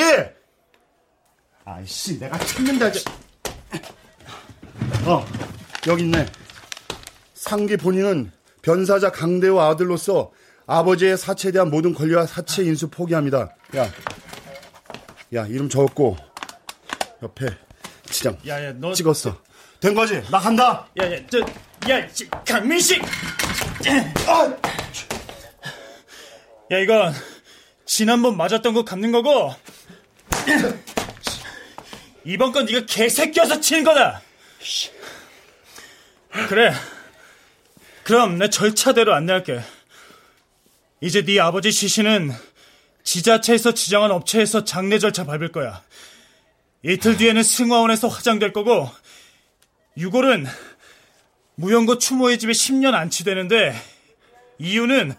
아이씨, 1.65 2.19
내가 2.21 2.39
찾는다. 2.39 2.87
어, 5.07 5.27
여기 5.87 6.03
있네. 6.05 6.27
상기 7.45 7.77
본인은 7.77 8.33
변사자 8.63 9.11
강대호 9.13 9.61
아들로서 9.61 10.33
아버지의 10.67 11.19
사체에 11.19 11.53
대한 11.53 11.69
모든 11.71 11.93
권리와 11.93 12.25
사체 12.25 12.65
인수 12.65 12.89
포기합니다. 12.89 13.55
야, 13.77 13.91
야, 15.35 15.47
이름 15.47 15.69
적었고, 15.69 16.17
옆에 17.23 17.49
지장 18.07 18.39
야 18.47 18.65
야 18.65 18.73
너 18.73 18.95
찍었어. 18.95 19.37
된 19.81 19.95
거지? 19.95 20.23
나 20.31 20.39
간다! 20.41 20.89
야 20.99 21.05
야 21.05 21.27
저 21.27 21.39
야 21.87 22.09
강민식. 22.47 23.03
야 26.73 26.79
이건 26.79 27.13
지난번 27.85 28.39
맞았던 28.39 28.73
거 28.73 28.87
갚는 28.87 29.13
거고 29.13 29.55
이번 32.25 32.53
건 32.53 32.65
네가 32.65 32.87
개새끼여서 32.87 33.61
치는 33.61 33.85
거다. 33.85 34.23
그래. 36.49 36.73
그럼 38.05 38.39
내 38.39 38.51
절차대로 38.51 39.15
안내할게. 39.15 39.63
이제 41.01 41.25
네 41.25 41.41
아버지 41.41 41.73
시신은 41.73 42.33
지자체에서 43.03 43.73
지정한 43.73 44.11
업체에서 44.11 44.65
장례 44.65 44.99
절차 44.99 45.25
밟을 45.25 45.53
거야. 45.53 45.83
이틀 46.83 47.17
뒤에는 47.17 47.43
승화원에서 47.43 48.09
화장될 48.09 48.53
거고, 48.53 48.91
유골은 49.97 50.47
무연고 51.57 51.99
추모의 51.99 52.39
집에 52.39 52.53
10년 52.53 52.93
안치되는데, 52.95 53.75
이유는 54.59 55.15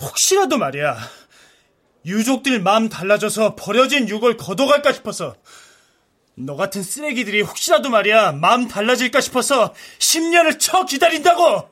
혹시라도 0.00 0.58
말이야. 0.58 0.98
유족들 2.04 2.60
마음 2.60 2.88
달라져서 2.88 3.54
버려진 3.56 4.08
유골 4.08 4.36
걷어갈까 4.36 4.92
싶어서. 4.92 5.36
너 6.34 6.56
같은 6.56 6.82
쓰레기들이 6.82 7.42
혹시라도 7.42 7.90
말이야 7.90 8.32
마음 8.32 8.66
달라질까 8.68 9.20
싶어서 9.20 9.74
10년을 9.98 10.58
쳐 10.58 10.84
기다린다고! 10.84 11.70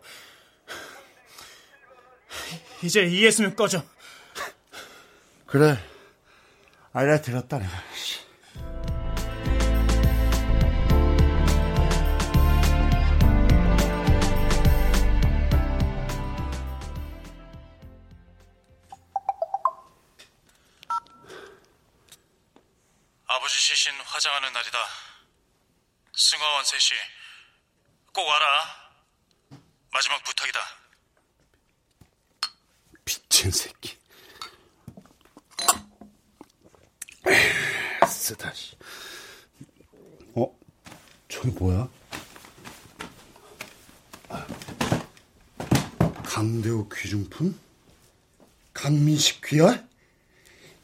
이제 2.83 3.03
이해했으면 3.03 3.57
꺼져. 3.57 3.83
그래. 5.47 5.77
알아들었다, 6.93 7.59
내가. 7.59 7.71
아버지 23.27 23.59
시신 23.59 23.93
화장하는 24.21 24.53
날이다. 24.53 24.79
승화원 26.15 26.63
셋이 26.67 27.01
꼭 28.13 28.27
와라. 28.27 28.65
마지막 29.91 30.23
부탁이다. 30.25 30.61
미친 33.03 33.51
새끼. 33.51 33.99
쓰다, 38.07 38.53
씨. 38.53 38.77
어? 40.35 40.55
저기 41.27 41.49
뭐야? 41.53 41.89
강대우 46.27 46.91
귀중품? 46.93 47.59
강민식 48.75 49.41
귀열? 49.47 49.89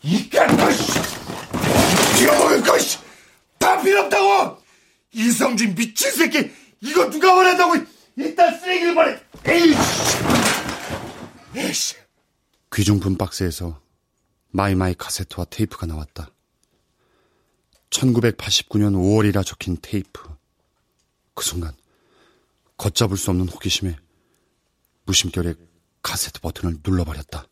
이깟 0.02 0.72
씨! 0.72 2.18
빌어먹을 2.18 2.62
거, 2.62 2.78
씨! 2.78 3.05
다 3.76 3.82
필요 3.82 4.00
없다고! 4.02 4.62
이성준 5.12 5.74
미친 5.74 6.10
새끼! 6.12 6.50
이거 6.80 7.10
누가 7.10 7.34
원한다고! 7.34 7.74
일단 8.16 8.58
쓰레기를 8.58 8.94
버려! 8.94 9.18
에이씨! 9.44 9.76
에이씨! 11.54 11.94
귀중품 12.72 13.16
박스에서 13.16 13.80
마이마이 14.50 14.94
카세트와 14.94 15.46
테이프가 15.50 15.86
나왔다. 15.86 16.30
1989년 17.90 18.94
5월이라 18.94 19.44
적힌 19.44 19.76
테이프. 19.80 20.22
그 21.34 21.44
순간 21.44 21.74
걷잡을 22.78 23.16
수 23.16 23.30
없는 23.30 23.48
호기심에 23.48 23.96
무심결에 25.04 25.54
카세트 26.02 26.40
버튼을 26.40 26.78
눌러버렸다. 26.82 27.46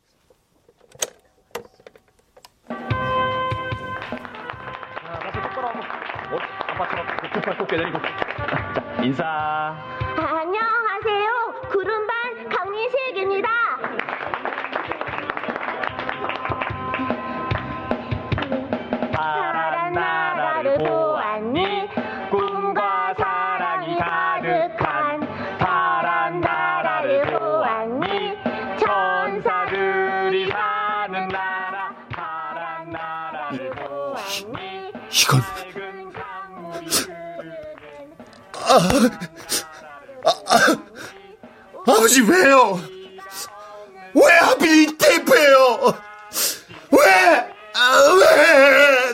인사. 9.03 9.25
안녕하세요. 9.83 10.04
아, 38.75 38.79
아, 40.25 40.31
아, 40.47 40.59
아버지 41.87 42.21
왜요? 42.23 42.81
왜 44.15 44.33
하필 44.41 44.83
이 44.89 44.99
테이프예요? 44.99 45.79
왜? 46.91 47.53
아, 47.75 48.01
왜? 48.21 49.13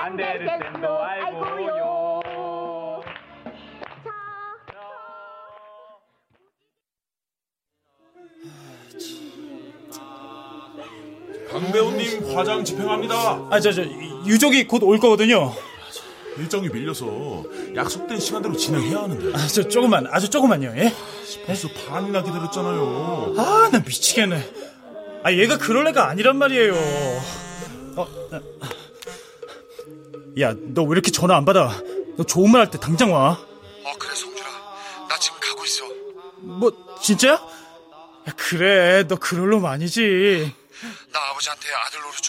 안 0.00 0.16
될 0.16 0.46
땐도 0.46 1.02
알고요. 1.02 2.20
강 11.50 11.72
배우님 11.72 12.36
화장 12.36 12.64
집행합니다. 12.64 13.14
아, 13.50 13.60
저, 13.60 13.72
저, 13.72 13.82
유족이 14.36 14.66
곧 14.66 14.82
올 14.82 14.98
거거든요. 15.00 15.54
일정이 16.36 16.68
밀려서 16.68 17.44
약속된 17.74 18.20
시간대로 18.20 18.54
진행해야 18.54 19.04
하는데. 19.04 19.34
아, 19.34 19.46
저, 19.46 19.66
조금만, 19.66 20.06
아주 20.10 20.28
조금만요, 20.28 20.74
예? 20.76 20.92
벌써 21.46 21.66
반이나 21.88 22.22
기다렸잖아요. 22.22 23.34
아, 23.38 23.70
나 23.72 23.78
미치겠네. 23.78 24.52
아, 25.24 25.32
얘가 25.32 25.56
그럴 25.56 25.86
애가 25.88 26.06
아니란 26.10 26.36
말이에요. 26.36 26.74
어, 27.96 28.06
나- 28.30 28.42
야, 30.40 30.54
너 30.74 30.82
왜 30.82 30.88
이렇게 30.90 31.10
전화 31.10 31.34
안 31.34 31.46
받아? 31.46 31.70
너 32.18 32.24
좋은 32.24 32.50
말 32.52 32.60
할 32.60 32.70
때 32.70 32.78
당장 32.78 33.14
와. 33.14 33.30
어, 33.32 33.92
그래, 33.98 34.14
성준아. 34.14 34.48
나 35.08 35.18
지금 35.18 35.38
가고 35.40 35.64
있어. 35.64 35.84
뭐, 36.42 36.70
진짜야? 37.00 37.32
야, 37.32 38.32
그래, 38.36 39.04
너 39.08 39.16
그럴 39.16 39.48
놈 39.48 39.64
아니지. 39.64 40.52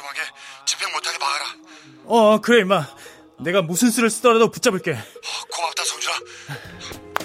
하게 0.06 0.20
집행 0.66 0.92
못하게 0.92 1.18
막아라. 1.18 1.46
어, 2.06 2.42
그래, 2.42 2.62
임마. 2.62 2.88
내가 3.40 3.62
무슨 3.62 3.90
수를 3.92 4.10
쓰더라도 4.10 4.50
붙잡을게. 4.52 4.98
고맙다, 5.52 5.84
성준아. 5.84 7.18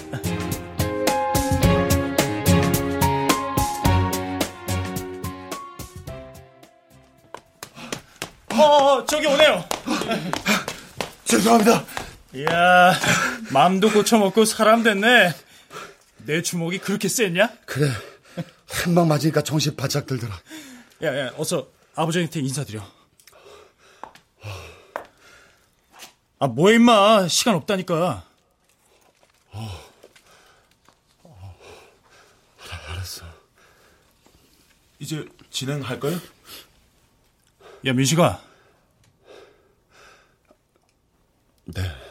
어, 8.53 8.61
어, 8.61 9.05
저기 9.05 9.25
오네요. 9.27 9.65
죄송합니다. 11.25 11.85
이야, 12.35 12.93
마음도 13.51 13.91
고쳐먹고 13.91 14.45
사람 14.45 14.83
됐네. 14.83 15.33
내 16.25 16.41
주먹이 16.41 16.77
그렇게 16.79 17.07
셌냐? 17.07 17.49
그래. 17.65 17.89
한 18.69 18.95
방 18.95 19.07
맞으니까 19.07 19.43
정신 19.43 19.75
바짝 19.75 20.05
들더라. 20.07 20.33
야, 21.03 21.17
야, 21.19 21.31
어서 21.37 21.67
아버지한테 21.95 22.39
인사드려. 22.39 22.83
아, 26.39 26.47
뭐해, 26.47 26.75
임마. 26.75 27.27
시간 27.27 27.55
없다니까. 27.55 28.27
알았어. 32.89 33.25
이제 34.99 35.27
진행할까요? 35.49 36.19
야, 37.85 37.93
민식아. 37.93 38.41
네. 41.65 42.02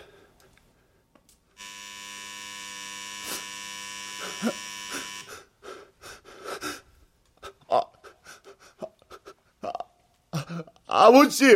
아, 10.92 11.06
아버지! 11.06 11.46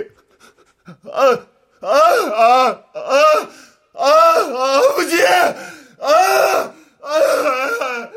아, 1.12 1.46
아, 1.82 1.88
아, 1.88 2.84
아, 2.94 3.48
아, 3.92 4.78
아버지! 4.78 5.22
아, 5.26 5.54
아, 6.00 6.72
아, 7.02 7.12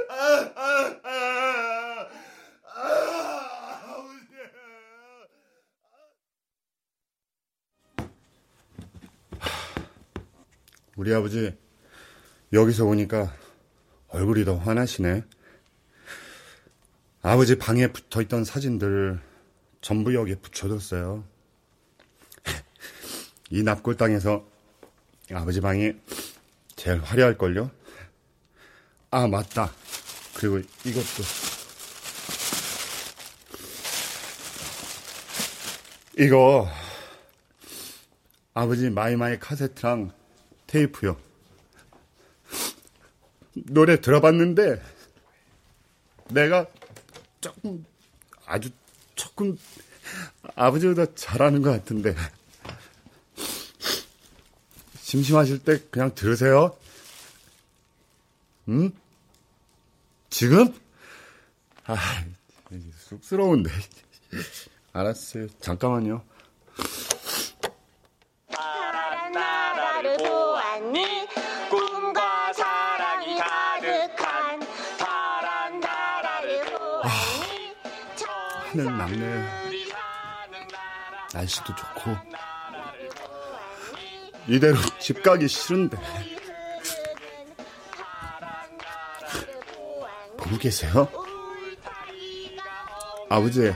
아, 0.09 0.49
아, 1.03 1.17
아, 2.63 3.09
우리 10.95 11.13
아버지 11.13 11.53
여기서 12.53 12.85
오니까 12.85 13.33
얼굴이 14.07 14.45
더 14.45 14.55
환하시네. 14.55 15.25
아버지 17.21 17.57
방에 17.57 17.87
붙어 17.91 18.21
있던 18.21 18.45
사진들 18.45 19.28
전부 19.81 20.13
여기에 20.13 20.35
붙여뒀어요. 20.35 21.23
이 23.49 23.63
납골 23.63 23.97
땅에서 23.97 24.45
아버지 25.31 25.61
방이 25.61 25.93
제일 26.75 27.01
화려할걸요? 27.01 27.71
아, 29.11 29.27
맞다. 29.27 29.71
그리고 30.35 30.59
이것도. 30.85 31.23
이거, 36.17 36.67
아버지 38.53 38.89
마이마이 38.89 39.39
카세트랑 39.39 40.11
테이프요. 40.67 41.17
노래 43.53 43.99
들어봤는데, 43.99 44.81
내가 46.29 46.67
조금, 47.41 47.85
아주 48.45 48.69
조금, 49.39 49.57
아버지보다 50.55 51.05
잘하는 51.15 51.61
것 51.61 51.71
같은데. 51.71 52.13
심심하실 54.99 55.63
때 55.63 55.79
그냥 55.89 56.13
들으세요. 56.13 56.77
응? 58.67 58.91
지금? 60.29 60.73
아, 61.85 61.95
쑥스러운데. 62.97 63.71
알았어요. 64.91 65.47
잠깐만요. 65.61 66.21
하늘 78.69 78.85
막내. 78.91 79.43
날씨도 81.33 81.75
좋고. 81.75 82.15
이대로 84.47 84.77
집 84.99 85.23
가기 85.23 85.47
싫은데. 85.47 85.97
보고 90.37 90.57
계세요? 90.57 91.07
아버지, 93.31 93.73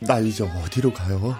나 0.00 0.18
이제 0.18 0.44
어디로 0.44 0.92
가요? 0.92 1.36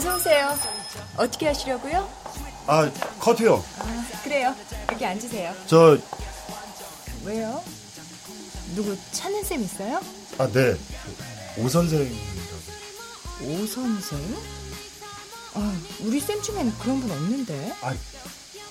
어서 0.00 0.16
오세요. 0.16 0.58
어떻게 1.18 1.48
하시려고요? 1.48 2.08
아, 2.66 2.90
커트요. 3.18 3.62
아, 3.80 4.06
그래요. 4.24 4.56
여기 4.90 5.04
앉으세요. 5.04 5.54
저, 5.66 5.98
왜요? 7.22 7.62
누구 8.74 8.96
찾는 9.12 9.44
쌤 9.44 9.60
있어요? 9.62 10.00
아, 10.38 10.46
네. 10.50 10.74
오 11.58 11.68
선생. 11.68 12.10
오 13.42 13.66
선생? 13.66 14.18
아, 15.52 15.80
우리 16.00 16.18
쌤 16.18 16.40
중엔 16.40 16.78
그런 16.78 16.98
분 17.02 17.10
없는데. 17.10 17.74
아, 17.82 17.94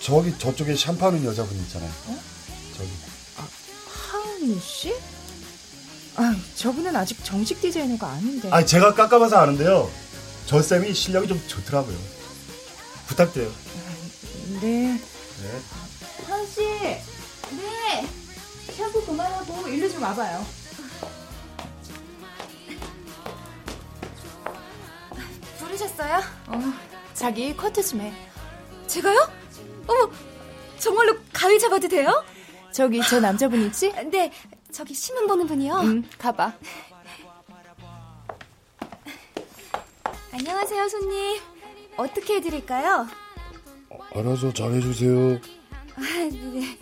저기 0.02 0.36
저쪽에 0.40 0.76
샴푸하는 0.76 1.24
여자분 1.26 1.56
있잖아요. 1.60 1.92
저기. 2.76 2.90
하은이 4.12 4.60
씨? 4.60 4.96
아, 6.16 6.36
저분은 6.56 6.96
아직 6.96 7.24
정식 7.24 7.62
디자이너가 7.62 8.08
아닌데. 8.08 8.50
아, 8.52 8.66
제가 8.66 8.96
깎아봐서 8.96 9.38
아는데요. 9.38 9.92
저 10.50 10.64
쌤이 10.64 10.96
실력이 10.96 11.28
좀 11.28 11.40
좋더라고요. 11.48 11.96
부탁드려요. 13.06 13.52
네. 14.60 15.00
네. 15.00 16.26
하은 16.26 16.48
씨. 16.48 16.62
네. 16.64 18.08
샴푸 18.76 19.06
그만하고 19.06 19.68
일로 19.68 19.88
좀 19.88 20.02
와봐요. 20.02 20.44
부르셨어요? 25.60 26.18
어, 26.48 26.60
자기 27.14 27.56
커트 27.56 27.84
좀 27.84 28.02
해. 28.02 28.12
제가요? 28.88 29.30
어머, 29.86 30.12
정말로 30.80 31.16
가위 31.32 31.60
잡아도 31.60 31.88
돼요? 31.88 32.26
저기 32.72 33.00
저 33.08 33.20
남자분 33.20 33.68
있지? 33.68 33.94
네, 34.10 34.32
저기 34.72 34.96
신문 34.96 35.28
보는 35.28 35.46
분이요. 35.46 35.76
응, 35.84 36.04
가봐. 36.18 36.54
안녕하세요, 40.32 40.88
손님. 40.90 41.42
어떻게 41.98 42.36
해드릴까요? 42.36 43.08
알아서 44.16 44.54
잘해주세요. 44.54 45.40
아, 45.96 46.02
네. 46.02 46.78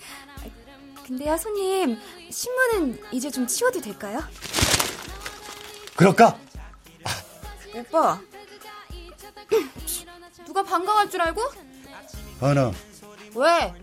근데요, 1.06 1.38
손님, 1.38 1.98
신문은 2.30 3.02
이제 3.12 3.32
좀 3.32 3.48
치워도 3.48 3.80
될까요? 3.80 4.22
그럴까? 5.96 6.38
오빠. 7.74 8.20
누가 10.46 10.64
반가워할 10.64 11.10
줄 11.10 11.22
알고? 11.22 11.42
하나, 12.42 12.72
왜? 13.36 13.74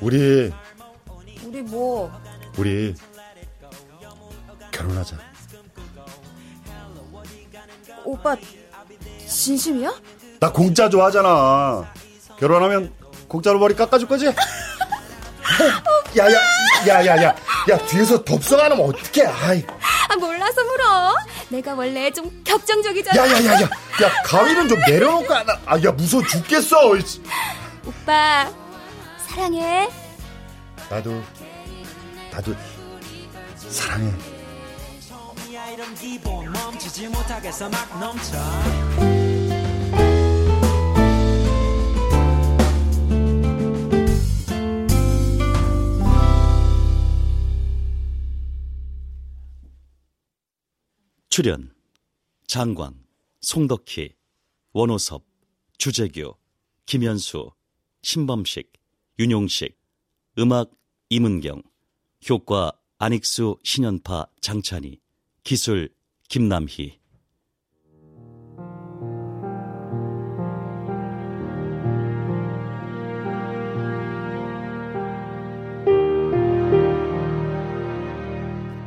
우리, 0.00 0.52
우리 1.44 1.62
뭐? 1.62 2.10
우리, 2.58 2.94
결혼하자. 4.72 5.16
오빠, 8.08 8.34
진심이야? 9.26 9.92
나 10.40 10.50
공짜 10.50 10.88
좋아하잖아. 10.88 11.92
결혼하면 12.38 12.90
공짜로 13.28 13.58
머리 13.58 13.74
깎아줄 13.74 14.08
거지? 14.08 14.24
야, 14.26 14.32
야, 16.16 16.32
야, 16.88 17.04
야, 17.06 17.22
야, 17.22 17.36
야, 17.70 17.78
뒤에서 17.86 18.24
덥석 18.24 18.60
안 18.60 18.72
하면 18.72 18.86
어떡해, 18.86 19.26
아이. 19.26 19.62
아, 20.08 20.16
몰라서 20.16 20.64
물어. 20.64 21.16
내가 21.50 21.74
원래 21.74 22.10
좀 22.10 22.30
격정적이잖아. 22.44 23.20
야, 23.20 23.30
야, 23.30 23.44
야, 23.44 23.52
야, 23.60 23.60
야, 23.60 24.22
가위는 24.24 24.68
좀 24.68 24.80
내려놓고 24.80 25.34
하나. 25.34 25.58
아, 25.66 25.76
야, 25.84 25.92
무서워 25.92 26.22
죽겠어. 26.26 26.92
오빠, 27.84 28.50
사랑해. 29.26 29.90
나도, 30.88 31.22
나도, 32.32 32.54
사랑해. 33.68 34.10
이런 35.70 35.94
기분 35.94 36.50
멈추지 36.50 37.08
못하겠어 37.08 37.68
막 37.68 38.00
넘쳐. 38.00 38.38
출연 51.28 51.72
장광, 52.46 52.94
송덕희, 53.42 54.14
원호섭, 54.72 55.24
주재규, 55.76 56.34
김현수, 56.86 57.52
신범식, 58.02 58.72
윤용식, 59.18 59.78
음악 60.38 60.70
이문경, 61.10 61.62
효과 62.28 62.72
안익수, 62.98 63.58
신연파, 63.62 64.26
장찬희, 64.40 64.98
기술 65.48 65.88
김남희. 66.28 66.98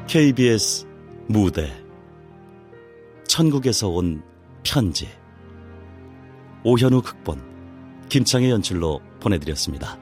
KBS 0.07 0.85
무대 1.27 1.67
천국에서 3.27 3.89
온 3.89 4.21
편지 4.61 5.07
오현우 6.63 7.01
극본 7.01 7.41
김창의 8.07 8.51
연출로 8.51 9.01
보내드렸습니다. 9.19 10.00